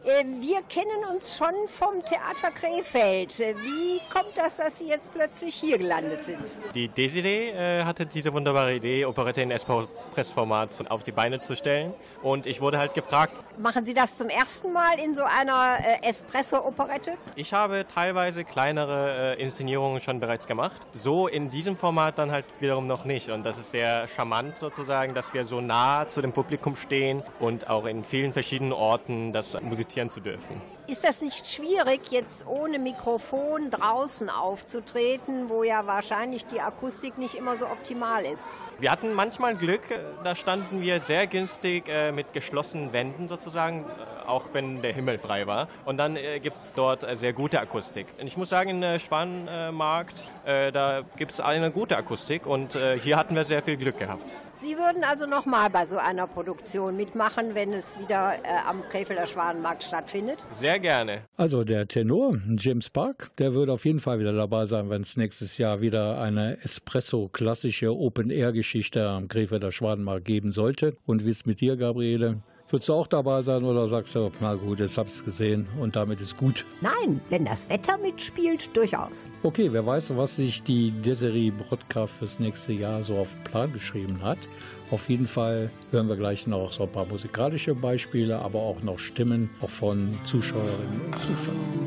Äh, 0.04 0.22
wir 0.38 0.60
kennen 0.68 1.02
uns 1.10 1.34
schon 1.34 1.54
vom 1.66 2.04
Theater 2.04 2.50
Krefeld. 2.50 3.40
Äh, 3.40 3.54
wie 3.56 4.00
kommt 4.12 4.36
das, 4.36 4.56
dass 4.56 4.78
Sie 4.78 4.86
jetzt 4.86 5.14
plötzlich 5.14 5.54
hier 5.54 5.78
gelandet 5.78 6.26
sind? 6.26 6.40
Die 6.74 6.88
Desiree 6.88 7.48
äh, 7.52 7.84
hatte 7.84 8.04
diese 8.04 8.30
wunderbare 8.34 8.74
Idee, 8.74 9.06
Operette 9.06 9.40
in 9.40 9.50
Espress-Format 9.50 10.90
auf 10.90 11.04
die 11.04 11.12
Beine 11.12 11.40
zu 11.40 11.56
stellen. 11.56 11.94
Und 12.22 12.46
ich 12.46 12.60
wurde 12.60 12.78
halt 12.78 12.92
gefragt. 12.92 13.32
Machen 13.56 13.86
Sie 13.86 13.94
das 13.94 14.18
zum 14.18 14.28
ersten 14.28 14.74
Mal 14.74 14.98
in 14.98 15.14
so 15.14 15.22
einer 15.22 15.78
Espresso-Operette? 16.02 17.12
Ich 17.36 17.54
habe 17.54 17.86
teilweise 17.86 18.44
kleinere 18.44 19.36
Inszenierungen 19.36 20.02
schon 20.02 20.20
bereits 20.20 20.46
gemacht. 20.46 20.82
So 20.92 21.28
in 21.28 21.48
diesem 21.48 21.76
Format 21.76 22.18
dann 22.18 22.30
halt 22.30 22.44
wiederum 22.60 22.86
noch 22.86 23.06
nicht. 23.06 23.30
Und 23.30 23.44
das 23.44 23.56
ist 23.56 23.70
sehr 23.70 24.06
charmant 24.08 24.58
sozusagen, 24.58 25.14
dass 25.14 25.32
wir 25.32 25.44
so 25.44 25.62
nah 25.62 26.08
zu 26.08 26.20
dem 26.20 26.32
Publikum 26.32 26.76
stehen 26.76 27.22
und 27.38 27.70
auch 27.70 27.86
in 27.86 28.04
vielen 28.04 28.34
verschiedenen 28.34 28.72
Orten 28.72 29.32
das 29.32 29.58
musizieren 29.62 29.93
zu 30.10 30.20
dürfen. 30.20 30.60
Ist 30.86 31.04
das 31.04 31.22
nicht 31.22 31.46
schwierig, 31.46 32.10
jetzt 32.10 32.46
ohne 32.46 32.78
Mikrofon 32.78 33.70
draußen 33.70 34.28
aufzutreten, 34.28 35.48
wo 35.48 35.62
ja 35.62 35.86
wahrscheinlich 35.86 36.44
die 36.46 36.60
Akustik 36.60 37.16
nicht 37.18 37.34
immer 37.34 37.56
so 37.56 37.66
optimal 37.66 38.24
ist? 38.24 38.50
Wir 38.80 38.90
hatten 38.90 39.14
manchmal 39.14 39.54
Glück, 39.54 39.82
da 40.24 40.34
standen 40.34 40.80
wir 40.80 40.98
sehr 40.98 41.28
günstig 41.28 41.88
äh, 41.88 42.10
mit 42.10 42.32
geschlossenen 42.32 42.92
Wänden 42.92 43.28
sozusagen, 43.28 43.84
äh, 43.84 44.28
auch 44.28 44.46
wenn 44.52 44.82
der 44.82 44.92
Himmel 44.92 45.18
frei 45.18 45.46
war. 45.46 45.68
Und 45.84 45.96
dann 45.96 46.16
äh, 46.16 46.40
gibt 46.40 46.56
es 46.56 46.72
dort 46.74 47.04
äh, 47.04 47.14
sehr 47.14 47.32
gute 47.32 47.60
Akustik. 47.60 48.08
Und 48.20 48.26
ich 48.26 48.36
muss 48.36 48.48
sagen, 48.48 48.70
in 48.70 48.82
äh, 48.82 48.98
Schwanenmarkt, 48.98 50.28
äh, 50.44 50.72
da 50.72 51.02
gibt 51.16 51.30
es 51.30 51.40
eine 51.40 51.70
gute 51.70 51.96
Akustik 51.96 52.46
und 52.46 52.74
äh, 52.74 52.98
hier 52.98 53.16
hatten 53.16 53.36
wir 53.36 53.44
sehr 53.44 53.62
viel 53.62 53.76
Glück 53.76 53.96
gehabt. 53.96 54.40
Sie 54.54 54.76
würden 54.76 55.04
also 55.04 55.26
nochmal 55.26 55.70
bei 55.70 55.86
so 55.86 55.96
einer 55.98 56.26
Produktion 56.26 56.96
mitmachen, 56.96 57.54
wenn 57.54 57.72
es 57.72 57.98
wieder 57.98 58.34
am 58.68 58.82
Krefelder 58.88 59.26
Schwanenmarkt 59.26 59.83
stattfindet? 59.86 60.38
Sehr 60.50 60.78
gerne. 60.78 61.22
Also 61.36 61.64
der 61.64 61.86
Tenor, 61.86 62.38
James 62.56 62.90
Park, 62.90 63.30
der 63.38 63.54
würde 63.54 63.72
auf 63.72 63.84
jeden 63.84 64.00
Fall 64.00 64.18
wieder 64.18 64.32
dabei 64.32 64.66
sein, 64.66 64.90
wenn 64.90 65.02
es 65.02 65.16
nächstes 65.16 65.58
Jahr 65.58 65.80
wieder 65.80 66.20
eine 66.20 66.58
Espresso-klassische 66.62 67.94
Open-Air-Geschichte 67.94 69.08
am 69.08 69.28
Krefelder 69.28 69.72
Schwanenmarkt 69.72 70.24
geben 70.24 70.52
sollte. 70.52 70.96
Und 71.06 71.24
wie 71.24 71.30
ist 71.30 71.46
mit 71.46 71.60
dir, 71.60 71.76
Gabriele? 71.76 72.42
Würdest 72.70 72.88
du 72.88 72.94
auch 72.94 73.06
dabei 73.06 73.42
sein 73.42 73.62
oder 73.62 73.86
sagst 73.86 74.16
du, 74.16 74.32
na 74.40 74.54
gut, 74.54 74.80
jetzt 74.80 74.96
hab's 74.96 75.22
gesehen 75.22 75.66
und 75.78 75.96
damit 75.96 76.20
ist 76.20 76.36
gut? 76.36 76.64
Nein, 76.80 77.20
wenn 77.28 77.44
das 77.44 77.68
Wetter 77.68 77.98
mitspielt, 77.98 78.74
durchaus. 78.74 79.28
Okay, 79.42 79.68
wer 79.70 79.84
weiß, 79.84 80.16
was 80.16 80.36
sich 80.36 80.62
die 80.62 80.90
Desiree 80.90 81.50
Brodka 81.50 82.06
fürs 82.06 82.40
nächste 82.40 82.72
Jahr 82.72 83.02
so 83.02 83.18
auf 83.18 83.28
den 83.30 83.44
Plan 83.44 83.72
geschrieben 83.72 84.22
hat. 84.22 84.48
Auf 84.90 85.08
jeden 85.08 85.26
Fall 85.26 85.70
hören 85.90 86.08
wir 86.08 86.16
gleich 86.16 86.46
noch 86.46 86.70
so 86.70 86.84
ein 86.84 86.92
paar 86.92 87.06
musikalische 87.06 87.74
Beispiele, 87.74 88.38
aber 88.38 88.60
auch 88.60 88.82
noch 88.82 88.98
Stimmen 88.98 89.50
auch 89.60 89.70
von 89.70 90.10
Zuschauerinnen 90.24 91.00
und 91.06 91.18
Zuschauern. 91.18 91.84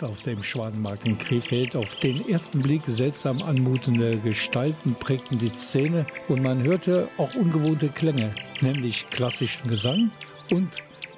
Closed 0.00 0.04
auf 0.04 0.22
dem 0.22 0.42
Schwanenmarkt 0.42 1.04
in 1.04 1.18
Krefeld. 1.18 1.76
Auf 1.76 1.94
den 1.96 2.26
ersten 2.28 2.60
Blick 2.60 2.82
seltsam 2.86 3.42
anmutende 3.42 4.16
Gestalten 4.18 4.94
prägten 4.94 5.38
die 5.38 5.48
Szene 5.48 6.06
und 6.28 6.42
man 6.42 6.62
hörte 6.62 7.08
auch 7.18 7.34
ungewohnte 7.34 7.88
Klänge, 7.88 8.34
nämlich 8.60 9.08
klassischen 9.10 9.68
Gesang 9.68 10.10
und 10.50 10.68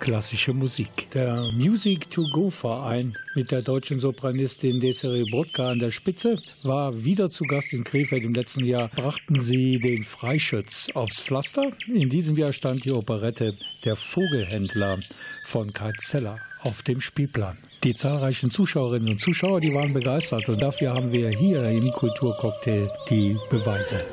klassische 0.02 0.52
Musik. 0.52 1.08
Der 1.14 1.52
Music 1.52 2.10
to 2.10 2.24
Go 2.32 2.50
Verein 2.50 3.16
mit 3.36 3.52
der 3.52 3.62
deutschen 3.62 4.00
Sopranistin 4.00 4.80
Desiree 4.80 5.24
Brodka 5.30 5.70
an 5.70 5.78
der 5.78 5.92
Spitze 5.92 6.42
war 6.64 7.04
wieder 7.04 7.30
zu 7.30 7.44
Gast 7.44 7.72
in 7.72 7.84
Krefeld. 7.84 8.24
Im 8.24 8.34
letzten 8.34 8.64
Jahr 8.64 8.88
brachten 8.88 9.40
sie 9.40 9.78
den 9.78 10.02
Freischütz 10.02 10.88
aufs 10.94 11.22
Pflaster. 11.22 11.70
In 11.86 12.08
diesem 12.08 12.36
Jahr 12.36 12.52
stand 12.52 12.84
die 12.84 12.90
Operette 12.90 13.56
Der 13.84 13.94
Vogelhändler 13.94 14.98
von 15.44 15.72
Kai 15.72 15.92
Zeller 15.98 16.40
auf 16.62 16.82
dem 16.82 17.00
Spielplan. 17.00 17.56
Die 17.84 17.94
zahlreichen 17.94 18.50
Zuschauerinnen 18.50 19.08
und 19.08 19.20
Zuschauer, 19.20 19.60
die 19.60 19.72
waren 19.72 19.92
begeistert 19.92 20.48
und 20.48 20.60
dafür 20.60 20.94
haben 20.94 21.12
wir 21.12 21.30
hier 21.30 21.62
im 21.62 21.88
Kulturcocktail 21.90 22.90
die 23.08 23.36
Beweise. 23.50 24.04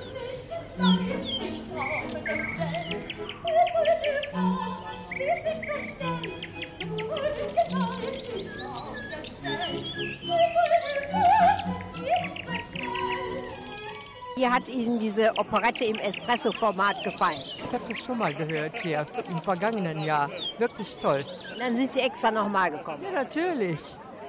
Wie 14.39 14.47
hat 14.47 14.69
Ihnen 14.69 14.97
diese 14.99 15.33
Operette 15.37 15.83
im 15.83 15.99
Espresso-Format 15.99 17.03
gefallen? 17.03 17.41
Ich 17.67 17.73
habe 17.73 17.83
das 17.89 17.99
schon 17.99 18.17
mal 18.17 18.33
gehört 18.33 18.79
hier 18.79 19.05
im 19.29 19.37
vergangenen 19.39 20.01
Jahr. 20.01 20.29
Wirklich 20.57 20.95
toll. 20.95 21.25
Und 21.53 21.59
dann 21.59 21.75
sind 21.75 21.91
Sie 21.91 21.99
extra 21.99 22.31
nochmal 22.31 22.71
gekommen? 22.71 23.03
Ja, 23.03 23.11
natürlich. 23.11 23.81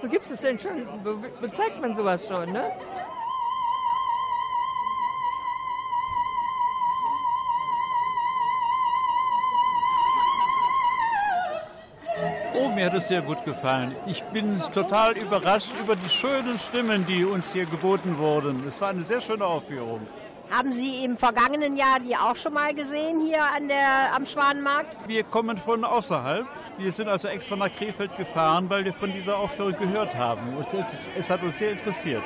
Wo 0.03 0.09
gibt 0.09 0.29
es 0.29 0.41
denn 0.41 0.59
schon? 0.59 0.85
Wo, 1.05 1.11
wo 1.41 1.47
zeigt 1.53 1.81
man 1.81 1.95
sowas 1.95 2.27
schon, 2.27 2.51
ne? 2.51 2.73
Mir 12.81 12.87
hat 12.87 12.95
es 12.95 13.09
sehr 13.09 13.21
gut 13.21 13.45
gefallen. 13.45 13.95
Ich 14.07 14.23
bin 14.33 14.59
total 14.73 15.15
überrascht 15.15 15.75
über 15.79 15.95
die 15.97 16.09
schönen 16.09 16.59
Stimmen, 16.59 17.07
die 17.07 17.27
uns 17.27 17.53
hier 17.53 17.67
geboten 17.67 18.17
wurden. 18.17 18.67
Es 18.67 18.81
war 18.81 18.89
eine 18.89 19.03
sehr 19.03 19.21
schöne 19.21 19.45
Aufführung. 19.45 20.01
Haben 20.51 20.73
Sie 20.73 21.05
im 21.05 21.19
vergangenen 21.19 21.77
Jahr 21.77 22.01
die 22.01 22.17
auch 22.17 22.37
schon 22.37 22.55
mal 22.55 22.73
gesehen 22.73 23.21
hier 23.21 23.45
an 23.45 23.69
der, 23.69 24.15
am 24.15 24.25
Schwanenmarkt? 24.25 24.97
Wir 25.07 25.25
kommen 25.25 25.59
von 25.59 25.85
außerhalb. 25.85 26.47
Wir 26.79 26.91
sind 26.91 27.09
also 27.11 27.29
extra 27.29 27.55
nach 27.55 27.71
Krefeld 27.71 28.17
gefahren, 28.17 28.71
weil 28.71 28.83
wir 28.87 28.95
von 28.95 29.13
dieser 29.13 29.37
Aufführung 29.37 29.77
gehört 29.79 30.17
haben. 30.17 30.57
Und 30.57 30.73
es, 30.73 31.11
es 31.15 31.29
hat 31.29 31.43
uns 31.43 31.59
sehr 31.59 31.73
interessiert. 31.73 32.25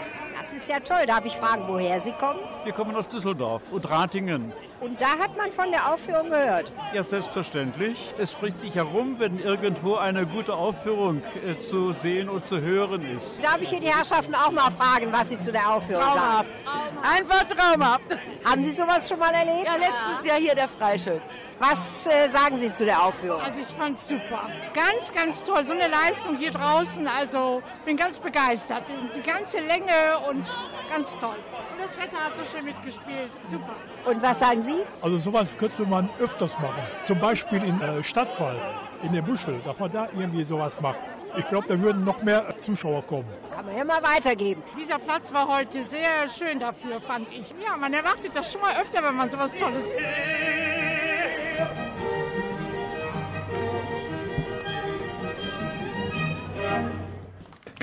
Das 0.55 0.63
ist 0.63 0.69
ja 0.69 0.79
toll. 0.79 1.05
Darf 1.05 1.25
ich 1.25 1.37
fragen, 1.37 1.65
woher 1.67 2.01
Sie 2.01 2.13
kommen? 2.13 2.39
Wir 2.63 2.73
kommen 2.73 2.95
aus 2.95 3.09
Düsseldorf 3.09 3.63
und 3.73 3.91
Ratingen. 3.91 4.53
Und 4.81 5.01
da 5.01 5.19
hat 5.19 5.37
man 5.37 5.51
von 5.51 5.71
der 5.71 5.93
Aufführung 5.93 6.31
gehört? 6.31 6.71
Ja, 6.93 7.03
selbstverständlich. 7.03 8.15
Es 8.19 8.33
spricht 8.33 8.59
sich 8.59 8.75
herum, 8.75 9.17
wenn 9.19 9.41
irgendwo 9.41 9.97
eine 9.97 10.27
gute 10.27 10.55
Aufführung 10.55 11.23
äh, 11.45 11.59
zu 11.59 11.93
sehen 11.93 12.29
und 12.29 12.47
zu 12.47 12.61
hören 12.61 13.03
ist. 13.17 13.43
Darf 13.43 13.61
ich 13.61 13.71
hier 13.71 13.81
die 13.81 13.89
Herrschaften 13.89 14.35
auch 14.35 14.51
mal 14.51 14.71
fragen, 14.73 15.11
was 15.11 15.31
sie 15.31 15.41
zu 15.41 15.51
der 15.51 15.69
Aufführung 15.71 16.03
Traumhaft. 16.03 16.49
sagen? 16.65 16.99
Einfach 17.17 17.45
traumhaft. 17.45 18.19
Haben 18.45 18.63
Sie 18.63 18.73
sowas 18.73 19.09
schon 19.09 19.19
mal 19.19 19.33
erlebt? 19.33 19.67
Ja, 19.67 19.77
letztes 19.77 20.27
Jahr 20.27 20.37
hier 20.37 20.55
der 20.55 20.69
Freischütz. 20.69 21.23
Was 21.59 22.07
äh, 22.07 22.29
sagen 22.29 22.59
Sie 22.61 22.71
zu 22.71 22.85
der 22.85 23.03
Aufführung? 23.03 23.41
Also 23.41 23.61
ich 23.61 23.67
fand's 23.69 24.07
super. 24.07 24.51
Ganz, 24.75 25.13
ganz 25.15 25.43
toll. 25.43 25.65
So 25.65 25.73
eine 25.73 25.89
Leistung 25.89 26.37
hier 26.37 26.51
draußen. 26.51 27.09
Also 27.09 27.63
bin 27.87 27.97
ganz 27.97 28.19
begeistert. 28.19 28.83
Die 29.17 29.23
ganze 29.23 29.61
Länge 29.61 30.19
und 30.29 30.44
ganz 30.89 31.17
toll. 31.17 31.37
Und 31.73 31.81
das 31.81 31.97
Wetter 31.97 32.19
hat 32.19 32.37
so 32.37 32.45
schön 32.45 32.65
mitgespielt. 32.65 33.31
Super. 33.49 33.75
Und 34.05 34.23
was 34.23 34.39
sagen 34.39 34.63
Sie? 34.63 34.83
Also 35.03 35.19
sowas 35.19 35.57
könnte 35.59 35.83
man 35.83 36.09
öfters 36.21 36.59
machen. 36.59 36.83
Zum 37.07 37.19
Beispiel 37.19 37.63
in 37.63 37.81
äh, 37.81 38.03
Stadtwald, 38.03 38.61
in 39.03 39.13
der 39.13 39.23
Buschel, 39.23 39.61
dass 39.65 39.79
man 39.79 39.91
da 39.91 40.09
irgendwie 40.17 40.45
sowas 40.45 40.81
macht. 40.81 41.01
Ich 41.37 41.49
glaube, 41.49 41.67
da 41.67 41.81
würden 41.81 42.05
noch 42.05 42.23
mehr 42.23 42.57
Zuschauer 42.59 43.03
kommen. 43.03 43.29
Kann 43.53 43.67
man 43.67 43.77
ja 43.77 43.85
mal 43.85 44.03
weitergeben. 44.03 44.63
Dieser 44.79 45.01
Platz 45.01 45.33
war 45.33 45.49
heute 45.49 45.83
sehr 45.83 46.29
schön 46.29 46.61
dafür, 46.61 47.01
fand 47.01 47.27
ich. 47.33 47.53
Ja, 47.65 47.77
man 47.77 47.93
erwartet 47.93 48.31
das 48.35 48.53
schon 48.53 48.61
mal 48.61 48.77
öfter, 48.81 49.03
wenn 49.03 49.17
man 49.17 49.31
sowas 49.31 49.53
Tolles. 49.53 49.89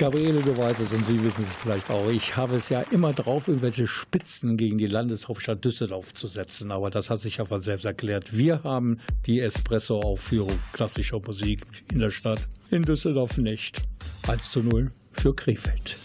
Gabriele, 0.02 0.42
du 0.42 0.56
weißt 0.58 0.80
es 0.80 0.92
und 0.92 1.06
Sie 1.06 1.22
wissen 1.22 1.44
es 1.44 1.54
vielleicht 1.54 1.88
auch. 1.88 2.10
Ich 2.10 2.36
habe 2.36 2.56
es 2.56 2.68
ja 2.70 2.80
immer 2.90 3.12
drauf, 3.12 3.46
irgendwelche 3.46 3.86
Spitzen 3.86 4.56
gegen 4.56 4.76
die 4.76 4.88
Landeshauptstadt 4.88 5.64
Düsseldorf 5.64 6.12
zu 6.12 6.26
setzen. 6.26 6.72
Aber 6.72 6.90
das 6.90 7.08
hat 7.08 7.20
sich 7.20 7.36
ja 7.36 7.44
von 7.44 7.60
selbst 7.60 7.84
erklärt. 7.84 8.36
Wir 8.36 8.64
haben 8.64 8.98
die 9.26 9.38
Espresso-Aufführung 9.38 10.58
klassischer 10.72 11.20
Musik 11.24 11.60
in 11.92 12.00
der 12.00 12.10
Stadt. 12.10 12.48
In 12.72 12.82
Düsseldorf 12.82 13.38
nicht. 13.38 13.80
1 14.26 14.50
zu 14.50 14.64
0 14.64 14.90
für 15.12 15.36
Krefeld. 15.36 15.96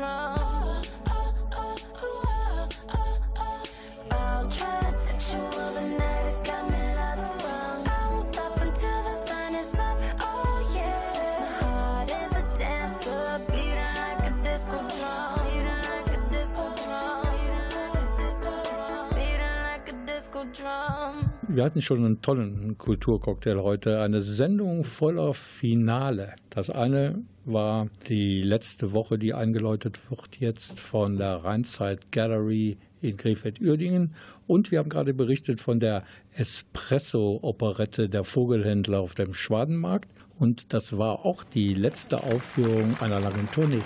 drunk 0.00 0.39
Wir 21.60 21.66
hatten 21.66 21.82
schon 21.82 22.02
einen 22.06 22.22
tollen 22.22 22.78
Kulturcocktail 22.78 23.62
heute, 23.62 24.00
eine 24.00 24.22
Sendung 24.22 24.82
voller 24.82 25.34
Finale. 25.34 26.34
Das 26.48 26.70
eine 26.70 27.22
war 27.44 27.88
die 28.08 28.40
letzte 28.40 28.92
Woche, 28.92 29.18
die 29.18 29.34
eingeläutet 29.34 30.00
wird 30.08 30.38
jetzt 30.38 30.80
von 30.80 31.18
der 31.18 31.44
Rheinzeit 31.44 32.12
Gallery 32.12 32.78
in 33.02 33.18
Krefeld-Uerdingen. 33.18 34.14
Und 34.46 34.70
wir 34.70 34.78
haben 34.78 34.88
gerade 34.88 35.12
berichtet 35.12 35.60
von 35.60 35.80
der 35.80 36.04
Espresso-Operette 36.32 38.08
der 38.08 38.24
Vogelhändler 38.24 39.00
auf 39.00 39.14
dem 39.14 39.34
Schwadenmarkt. 39.34 40.10
Und 40.38 40.72
das 40.72 40.96
war 40.96 41.26
auch 41.26 41.44
die 41.44 41.74
letzte 41.74 42.22
Aufführung 42.22 42.96
einer 43.02 43.20
langen 43.20 43.50
Tournee. 43.52 43.82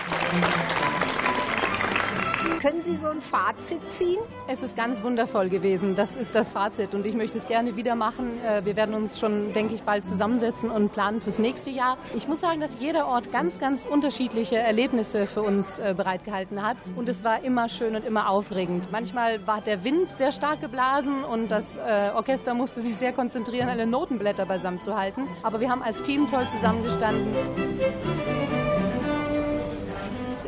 Können 2.65 2.81
Sie 2.81 2.97
so 2.97 3.09
ein 3.09 3.21
Fazit 3.21 3.91
ziehen? 3.91 4.17
Es 4.49 4.63
ist 4.63 4.75
ganz 4.75 5.03
wundervoll 5.03 5.51
gewesen. 5.51 5.97
Das 5.97 6.17
ist 6.17 6.35
das 6.35 6.49
Fazit 6.49 6.95
und 6.95 7.05
ich 7.05 7.15
möchte 7.15 7.37
es 7.37 7.47
gerne 7.47 7.77
wieder 7.77 7.95
machen. 7.95 8.41
Äh, 8.43 8.65
Wir 8.65 8.75
werden 8.75 8.95
uns 8.95 9.21
schon, 9.21 9.53
denke 9.53 9.75
ich, 9.75 9.83
bald 9.83 10.07
zusammensetzen 10.07 10.71
und 10.71 10.91
planen 10.91 11.21
fürs 11.21 11.39
nächste 11.39 11.69
Jahr. 11.69 11.99
Ich 12.15 12.27
muss 12.27 12.41
sagen, 12.41 12.63
dass 12.63 12.81
jeder 12.81 13.07
Ort 13.07 13.31
ganz, 13.31 13.61
ganz 13.61 13.85
unterschiedliche 13.85 14.57
Erlebnisse 14.57 15.27
für 15.27 15.43
uns 15.43 15.79
äh, 15.79 15.93
bereitgehalten 15.95 16.63
hat 16.63 16.79
und 16.97 17.07
es 17.07 17.23
war 17.23 17.45
immer 17.45 17.69
schön 17.69 17.97
und 17.97 18.07
immer 18.07 18.31
aufregend. 18.31 18.91
Manchmal 18.91 19.47
war 19.47 19.61
der 19.61 19.85
Wind 19.85 20.11
sehr 20.13 20.33
stark 20.33 20.63
geblasen 20.63 21.23
und 21.23 21.51
das 21.51 21.77
äh, 21.77 22.13
Orchester 22.15 22.55
musste 22.55 22.81
sich 22.81 22.97
sehr 22.97 23.13
konzentrieren, 23.13 23.69
alle 23.69 23.87
Notenblätter 23.87 24.47
beisammen 24.47 24.81
zu 24.81 24.97
halten. 24.97 25.29
Aber 25.43 25.61
wir 25.61 25.69
haben 25.69 25.83
als 25.83 26.01
Team 26.01 26.31
toll 26.31 26.49
zusammengestanden 26.49 27.27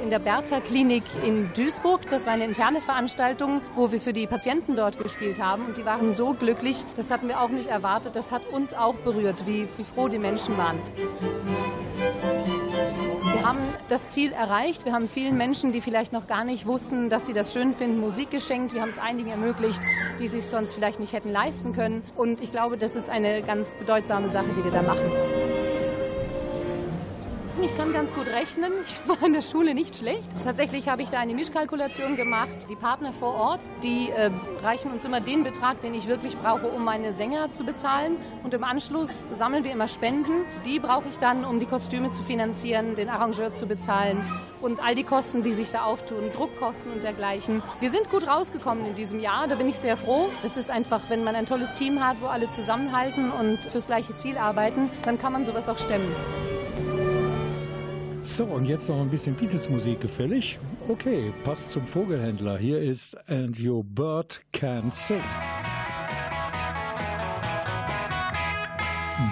in 0.06 0.10
der 0.10 0.20
Bertha 0.20 0.60
Klinik 0.60 1.02
in 1.24 1.50
Duisburg. 1.56 2.00
Das 2.08 2.26
war 2.26 2.32
eine 2.32 2.44
interne 2.44 2.80
Veranstaltung, 2.80 3.60
wo 3.74 3.90
wir 3.90 4.00
für 4.00 4.12
die 4.12 4.28
Patienten 4.28 4.76
dort 4.76 5.02
gespielt 5.02 5.42
haben. 5.42 5.64
Und 5.64 5.78
die 5.78 5.84
waren 5.84 6.12
so 6.12 6.32
glücklich. 6.32 6.84
Das 6.94 7.10
hatten 7.10 7.26
wir 7.26 7.40
auch 7.40 7.48
nicht 7.48 7.66
erwartet. 7.66 8.14
Das 8.14 8.30
hat 8.30 8.46
uns 8.46 8.72
auch 8.72 8.94
berührt, 8.94 9.46
wie, 9.46 9.66
wie 9.76 9.82
froh 9.82 10.06
die 10.06 10.18
Menschen 10.18 10.56
waren. 10.56 10.78
Wir 13.32 13.42
haben 13.44 13.58
das 13.88 14.08
Ziel 14.08 14.30
erreicht. 14.30 14.84
Wir 14.84 14.92
haben 14.92 15.08
vielen 15.08 15.36
Menschen, 15.36 15.72
die 15.72 15.80
vielleicht 15.80 16.12
noch 16.12 16.28
gar 16.28 16.44
nicht 16.44 16.66
wussten, 16.66 17.10
dass 17.10 17.26
sie 17.26 17.32
das 17.32 17.52
schön 17.52 17.74
finden, 17.74 17.98
Musik 17.98 18.30
geschenkt. 18.30 18.74
Wir 18.74 18.82
haben 18.82 18.90
es 18.90 18.98
einigen 18.98 19.30
ermöglicht, 19.30 19.80
die 20.20 20.28
sich 20.28 20.46
sonst 20.46 20.72
vielleicht 20.72 21.00
nicht 21.00 21.14
hätten 21.14 21.30
leisten 21.30 21.72
können. 21.72 22.04
Und 22.16 22.40
ich 22.40 22.52
glaube, 22.52 22.76
das 22.76 22.94
ist 22.94 23.10
eine 23.10 23.42
ganz 23.42 23.74
bedeutsame 23.74 24.30
Sache, 24.30 24.50
die 24.56 24.62
wir 24.62 24.70
da 24.70 24.82
machen. 24.82 25.55
Ich 27.62 27.74
kann 27.74 27.90
ganz 27.90 28.12
gut 28.12 28.26
rechnen. 28.26 28.72
Ich 28.86 29.08
war 29.08 29.22
in 29.26 29.32
der 29.32 29.42
Schule 29.42 29.74
nicht 29.74 29.96
schlecht. 29.96 30.28
Tatsächlich 30.44 30.88
habe 30.88 31.02
ich 31.02 31.08
da 31.08 31.18
eine 31.18 31.34
Mischkalkulation 31.34 32.16
gemacht. 32.16 32.66
Die 32.68 32.76
Partner 32.76 33.12
vor 33.12 33.34
Ort, 33.34 33.60
die 33.82 34.10
äh, 34.10 34.30
reichen 34.62 34.90
uns 34.92 35.04
immer 35.04 35.20
den 35.20 35.42
Betrag, 35.42 35.80
den 35.80 35.94
ich 35.94 36.06
wirklich 36.06 36.36
brauche, 36.36 36.68
um 36.68 36.84
meine 36.84 37.12
Sänger 37.12 37.50
zu 37.52 37.64
bezahlen. 37.64 38.16
Und 38.42 38.52
im 38.52 38.62
Anschluss 38.62 39.24
sammeln 39.34 39.64
wir 39.64 39.72
immer 39.72 39.88
Spenden. 39.88 40.44
Die 40.66 40.78
brauche 40.78 41.08
ich 41.08 41.18
dann, 41.18 41.44
um 41.44 41.58
die 41.58 41.66
Kostüme 41.66 42.10
zu 42.10 42.22
finanzieren, 42.22 42.94
den 42.94 43.08
Arrangeur 43.08 43.54
zu 43.54 43.66
bezahlen 43.66 44.22
und 44.60 44.82
all 44.82 44.94
die 44.94 45.04
Kosten, 45.04 45.42
die 45.42 45.52
sich 45.52 45.70
da 45.70 45.84
auftun, 45.84 46.32
Druckkosten 46.32 46.92
und 46.92 47.02
dergleichen. 47.02 47.62
Wir 47.80 47.90
sind 47.90 48.10
gut 48.10 48.26
rausgekommen 48.26 48.84
in 48.84 48.94
diesem 48.94 49.18
Jahr. 49.18 49.48
Da 49.48 49.54
bin 49.54 49.68
ich 49.68 49.78
sehr 49.78 49.96
froh. 49.96 50.28
Das 50.42 50.56
ist 50.56 50.70
einfach, 50.70 51.00
wenn 51.08 51.24
man 51.24 51.34
ein 51.34 51.46
tolles 51.46 51.72
Team 51.74 52.04
hat, 52.04 52.18
wo 52.20 52.26
alle 52.26 52.50
zusammenhalten 52.50 53.30
und 53.30 53.58
fürs 53.58 53.86
gleiche 53.86 54.14
Ziel 54.14 54.36
arbeiten, 54.36 54.90
dann 55.04 55.18
kann 55.18 55.32
man 55.32 55.44
sowas 55.44 55.68
auch 55.68 55.78
stemmen. 55.78 56.14
So, 58.26 58.44
und 58.44 58.64
jetzt 58.64 58.88
noch 58.88 59.00
ein 59.00 59.08
bisschen 59.08 59.36
Beatles-Musik 59.36 60.00
gefällig. 60.00 60.58
Okay, 60.88 61.32
passt 61.44 61.70
zum 61.70 61.86
Vogelhändler. 61.86 62.58
Hier 62.58 62.80
ist 62.80 63.16
And 63.30 63.56
Your 63.64 63.84
Bird 63.84 64.40
Can't 64.52 64.92
Sing. 64.92 65.22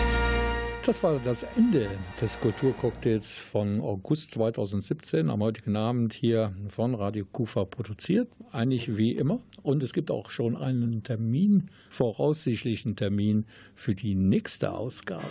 Das 0.83 1.03
war 1.03 1.19
das 1.23 1.43
Ende 1.55 1.87
des 2.19 2.39
Kulturcocktails 2.39 3.37
von 3.37 3.81
August 3.81 4.31
2017, 4.31 5.29
am 5.29 5.43
heutigen 5.43 5.75
Abend 5.75 6.11
hier 6.11 6.55
von 6.69 6.95
Radio 6.95 7.23
Kufa 7.31 7.65
produziert, 7.65 8.29
eigentlich 8.51 8.97
wie 8.97 9.11
immer. 9.11 9.41
Und 9.61 9.83
es 9.83 9.93
gibt 9.93 10.09
auch 10.09 10.31
schon 10.31 10.57
einen 10.57 11.03
Termin, 11.03 11.69
voraussichtlichen 11.91 12.95
Termin 12.95 13.45
für 13.75 13.93
die 13.93 14.15
nächste 14.15 14.71
Ausgabe. 14.71 15.23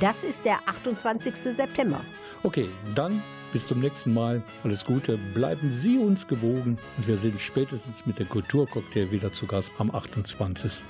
Das 0.00 0.24
ist 0.24 0.42
der 0.46 0.66
28. 0.66 1.36
September. 1.36 2.00
Okay, 2.42 2.66
dann 2.94 3.22
bis 3.52 3.66
zum 3.66 3.80
nächsten 3.80 4.14
Mal. 4.14 4.42
Alles 4.64 4.82
Gute, 4.82 5.18
bleiben 5.34 5.70
Sie 5.70 5.98
uns 5.98 6.26
gewogen 6.26 6.78
und 6.96 7.06
wir 7.06 7.18
sind 7.18 7.38
spätestens 7.38 8.06
mit 8.06 8.18
dem 8.18 8.30
Kulturcocktail 8.30 9.10
wieder 9.10 9.30
zu 9.30 9.46
Gast 9.46 9.70
am 9.76 9.90
28. 9.90 10.86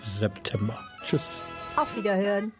September. 0.00 0.76
Tschüss. 1.04 1.44
Auf 1.76 1.96
Wiederhören. 1.96 2.52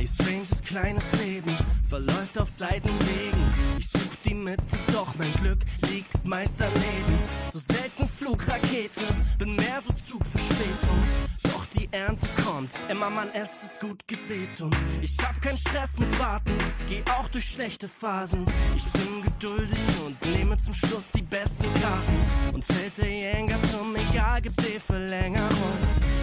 Hey, 0.00 0.06
stranges 0.06 0.62
kleines 0.62 1.04
Leben 1.22 1.54
verläuft 1.86 2.38
auf 2.38 2.48
Seitenwegen. 2.48 3.52
Ich 3.78 3.86
such 3.90 4.16
die 4.24 4.32
Mitte, 4.32 4.78
doch 4.94 5.14
mein 5.18 5.30
Glück 5.42 5.58
liegt 5.90 6.24
meist 6.24 6.58
daneben. 6.58 7.18
So 7.52 7.58
selten 7.58 8.06
Flugrakete, 8.06 8.98
bin 9.38 9.56
mehr 9.56 9.78
so 9.82 9.92
Zugverspätung. 9.92 11.02
Doch 11.42 11.66
die 11.66 11.86
Ernte 11.90 12.26
kommt, 12.42 12.70
immer 12.88 13.10
Mann, 13.10 13.28
es 13.34 13.62
ist 13.62 13.80
gut 13.80 14.08
gesät 14.08 14.58
und 14.62 14.74
ich 15.02 15.18
hab 15.18 15.38
keinen 15.42 15.58
Stress 15.58 15.98
mit 15.98 16.18
Warten, 16.18 16.56
geh 16.88 17.02
auch 17.18 17.28
durch 17.28 17.44
schlechte 17.44 17.86
Phasen. 17.86 18.46
Ich 18.74 18.86
bin 18.92 19.20
geduldig 19.20 19.78
und 20.06 20.16
nehme 20.34 20.56
zum 20.56 20.72
Schluss 20.72 21.10
die 21.14 21.20
besten 21.20 21.66
Karten 21.82 22.54
und 22.54 22.64
fällt 22.64 22.96
der 22.96 23.10
Jenga-Turm, 23.10 23.94
egal, 23.96 24.40
gibt 24.40 24.60
die 24.62 24.80
Verlängerung. 24.80 25.76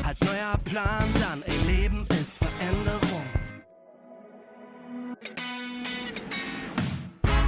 Halt 0.04 0.20
neuer 0.26 0.58
Plan 0.64 1.08
dann, 1.22 1.44
ey, 1.44 1.58
Leben 1.68 2.08
ist 2.20 2.40
Veränderung. 2.40 3.27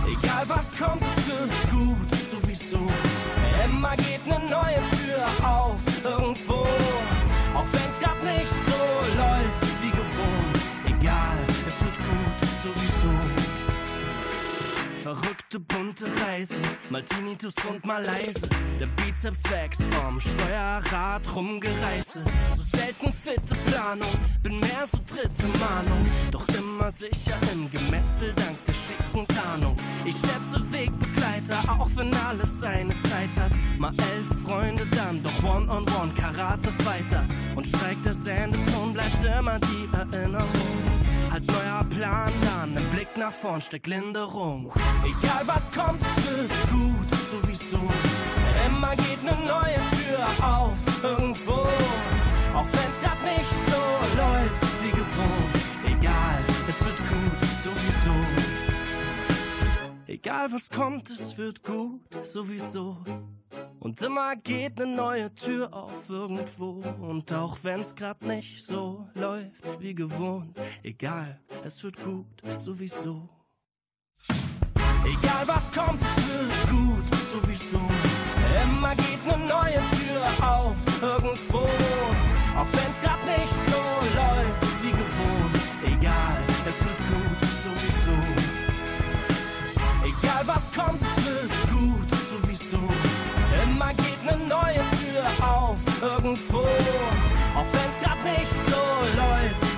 Egal 0.08 0.44
was 0.48 0.74
kommt, 0.76 1.04
es 1.18 1.28
wird 1.28 1.72
gut, 1.72 2.10
sowieso. 2.32 2.80
Immer 3.66 3.96
geht 3.98 4.26
ne 4.28 4.40
neue 4.50 4.76
Tür 4.90 4.99
verrückte 15.16 15.60
bunte 15.60 16.06
Reise. 16.24 16.60
Mal 16.90 17.04
Tinnitus 17.04 17.56
und 17.68 17.84
mal 17.84 18.04
leise. 18.04 18.48
Der 18.80 18.86
Bizeps 18.88 19.44
wächst 19.50 19.82
vom 19.94 20.20
Steuerrad 20.20 21.24
rumgereiße. 21.36 22.22
So 22.56 22.78
selten 22.78 23.12
fitte 23.12 23.56
Planung, 23.66 24.10
bin 24.44 24.60
mehr 24.60 24.86
so 24.86 25.00
dritte 25.08 25.48
Mahnung. 25.58 26.06
Doch 26.32 26.48
immer 26.50 26.92
sicher 26.92 27.38
im 27.54 27.72
Gemetzel 27.72 28.34
dank 28.36 28.64
der 28.66 28.74
schicken 28.74 29.26
Tarnung. 29.36 29.78
Ich 30.06 30.16
schätze 30.16 30.62
Wegbegleiter, 30.72 31.58
auch 31.80 31.90
wenn 31.96 32.14
alles 32.14 32.60
seine 32.60 32.96
Zeit 33.04 33.34
hat. 33.40 33.52
Mal 33.80 33.94
elf 33.98 34.28
Freunde 34.44 34.86
dann, 34.96 35.24
doch 35.24 35.44
One-on-One 35.44 36.14
Karate-Fighter. 36.16 37.24
Und 37.56 37.66
steigt 37.66 38.06
der 38.06 38.14
Sendeton, 38.14 38.94
bleibt 38.94 39.24
immer 39.26 39.60
die 39.60 39.90
Erinnerung. 39.92 40.99
Halt 41.40 41.48
neuer 41.48 41.86
Plan 41.90 42.34
dann, 42.44 42.76
im 42.76 42.90
Blick 42.90 43.16
nach 43.16 43.32
vorn 43.32 43.62
steckt 43.62 43.88
Linderung. 43.88 44.72
Egal 45.06 45.42
was 45.46 45.72
kommt, 45.72 46.02
es 46.02 46.30
wird 46.30 46.52
gut, 46.70 47.10
sowieso. 47.32 47.80
Immer 48.68 48.96
geht 48.96 49.24
ne 49.24 49.38
neue 49.46 49.76
Tür 49.76 50.28
auf, 50.46 50.78
irgendwo. 51.02 51.52
Auch 52.54 52.66
wenn's 52.72 53.02
grad 53.02 53.22
nicht 53.24 53.50
so 53.68 54.18
läuft 54.18 54.84
wie 54.84 54.92
gewohnt. 54.92 56.00
Egal, 56.00 56.44
es 56.68 56.84
wird 56.84 56.98
gut, 56.98 57.50
sowieso. 57.64 58.16
Egal 60.08 60.52
was 60.52 60.70
kommt, 60.70 61.10
es 61.10 61.38
wird 61.38 61.64
gut, 61.64 62.02
sowieso. 62.26 62.98
Und 63.80 64.02
immer 64.02 64.36
geht 64.36 64.78
ne 64.78 64.86
neue 64.86 65.34
Tür 65.34 65.74
auf 65.74 66.10
irgendwo. 66.10 66.84
Und 67.02 67.32
auch 67.32 67.58
wenn's 67.64 67.96
grad 67.96 68.22
nicht 68.22 68.64
so 68.64 69.08
läuft 69.16 69.80
wie 69.80 69.96
gewohnt. 69.96 70.58
Egal, 70.84 71.40
es 71.64 71.84
wird 71.84 72.02
gut, 72.04 72.42
sowieso. 72.58 73.30
Egal 75.06 75.48
was 75.48 75.72
kommt, 75.72 76.02
es 76.02 76.28
wird 76.28 76.70
gut, 76.70 77.16
sowieso. 77.26 77.80
Immer 78.64 78.96
geht 78.96 79.26
ne 79.26 79.38
neue 79.38 79.82
Tür 79.98 80.24
auf 80.46 80.78
irgendwo. 81.02 81.60
Auch 82.58 82.68
wenn's 82.74 83.02
grad 83.02 83.26
nicht 83.26 83.54
so 83.54 83.82
läuft 84.20 84.84
wie 84.84 84.92
gewohnt. 84.92 85.60
Egal, 85.86 86.38
es 86.68 86.86
wird 86.86 86.98
gut, 86.98 87.40
sowieso. 87.64 88.18
Egal 90.04 90.44
was 90.46 90.72
kommt, 90.74 91.02
es 91.02 91.26
wird. 91.26 91.59
Immer 94.30 94.38
geht 94.38 94.40
ne 94.40 94.48
neue 94.48 94.82
Tür 95.00 95.48
auf 95.48 95.78
irgendwo. 96.02 96.60
Auch 96.60 97.66
wenn's 97.74 98.00
grad 98.02 98.24
nicht 98.24 98.48
so 98.48 99.18
läuft 99.18 99.69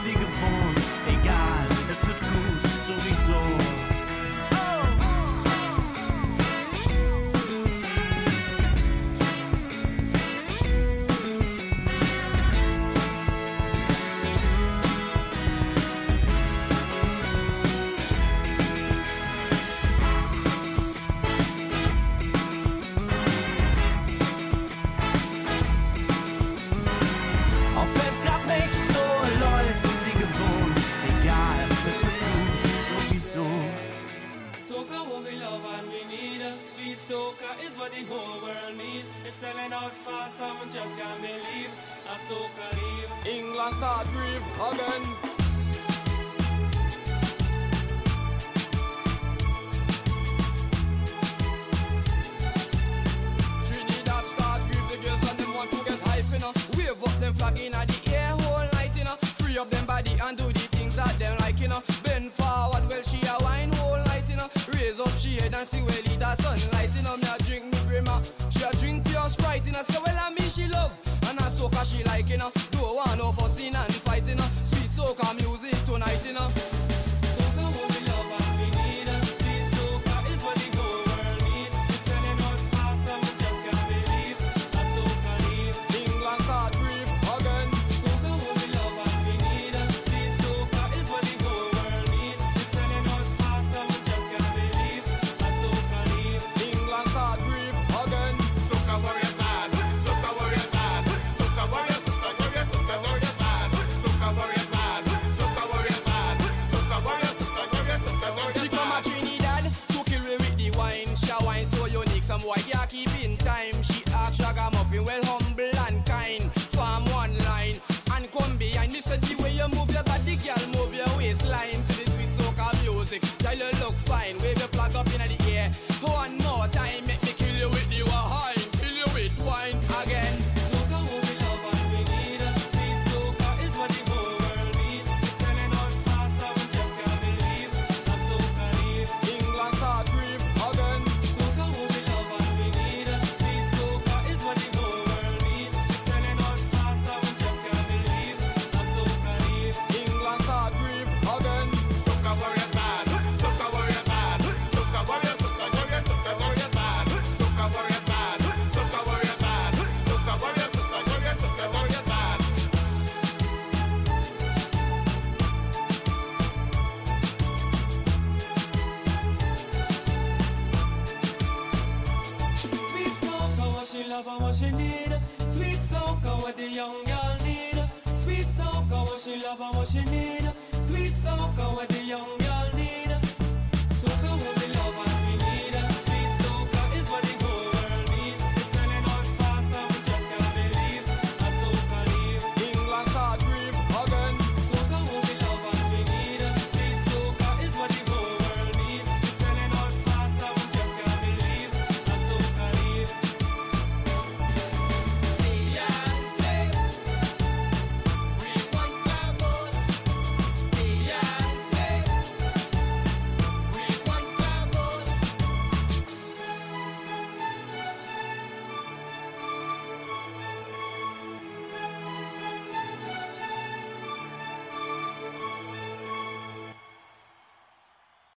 start 54.26 54.62
grieve 54.68 54.90
the 54.90 54.98
girls 54.98 55.30
and 55.30 55.40
them 55.40 55.54
want 55.54 55.72
to 55.72 55.84
get 55.84 56.00
hype, 56.02 56.26
you 56.32 56.40
know. 56.40 56.54
Wave 56.78 57.04
up 57.04 57.20
them 57.20 57.34
flag 57.34 57.60
in 57.60 57.72
the 57.72 58.12
air 58.14 58.30
whole 58.30 58.68
night, 58.74 58.96
you 58.96 59.04
know. 59.04 59.16
Free 59.40 59.58
up 59.58 59.70
them 59.70 59.86
body 59.86 60.12
and 60.22 60.38
do 60.38 60.46
the 60.46 60.60
things 60.78 60.96
that 60.96 61.18
them 61.20 61.38
like, 61.40 61.60
you 61.60 61.68
know. 61.68 61.82
Bend 62.04 62.32
forward, 62.34 62.88
well 62.88 63.02
she 63.04 63.20
a 63.28 63.44
wine 63.44 63.72
whole 63.74 64.04
night, 64.06 64.30
you 64.30 64.36
know. 64.36 64.50
Raise 64.74 65.00
up 65.00 65.10
she 65.18 65.38
head 65.38 65.54
and 65.54 65.68
see 65.68 65.82
well 65.82 65.94
it 65.94 66.22
a 66.22 66.36
sunlight, 66.42 66.90
you 66.96 67.04
know. 67.04 67.18
Me 67.18 67.28
a 67.28 67.44
drink 67.44 67.66
me 67.66 67.80
brimmer, 67.88 68.22
she 68.50 68.64
a 68.64 68.72
drink 68.78 69.06
pure 69.08 69.30
sprite, 69.30 69.66
you 69.66 69.72
know. 69.72 69.84
So 69.84 70.02
well 70.06 70.21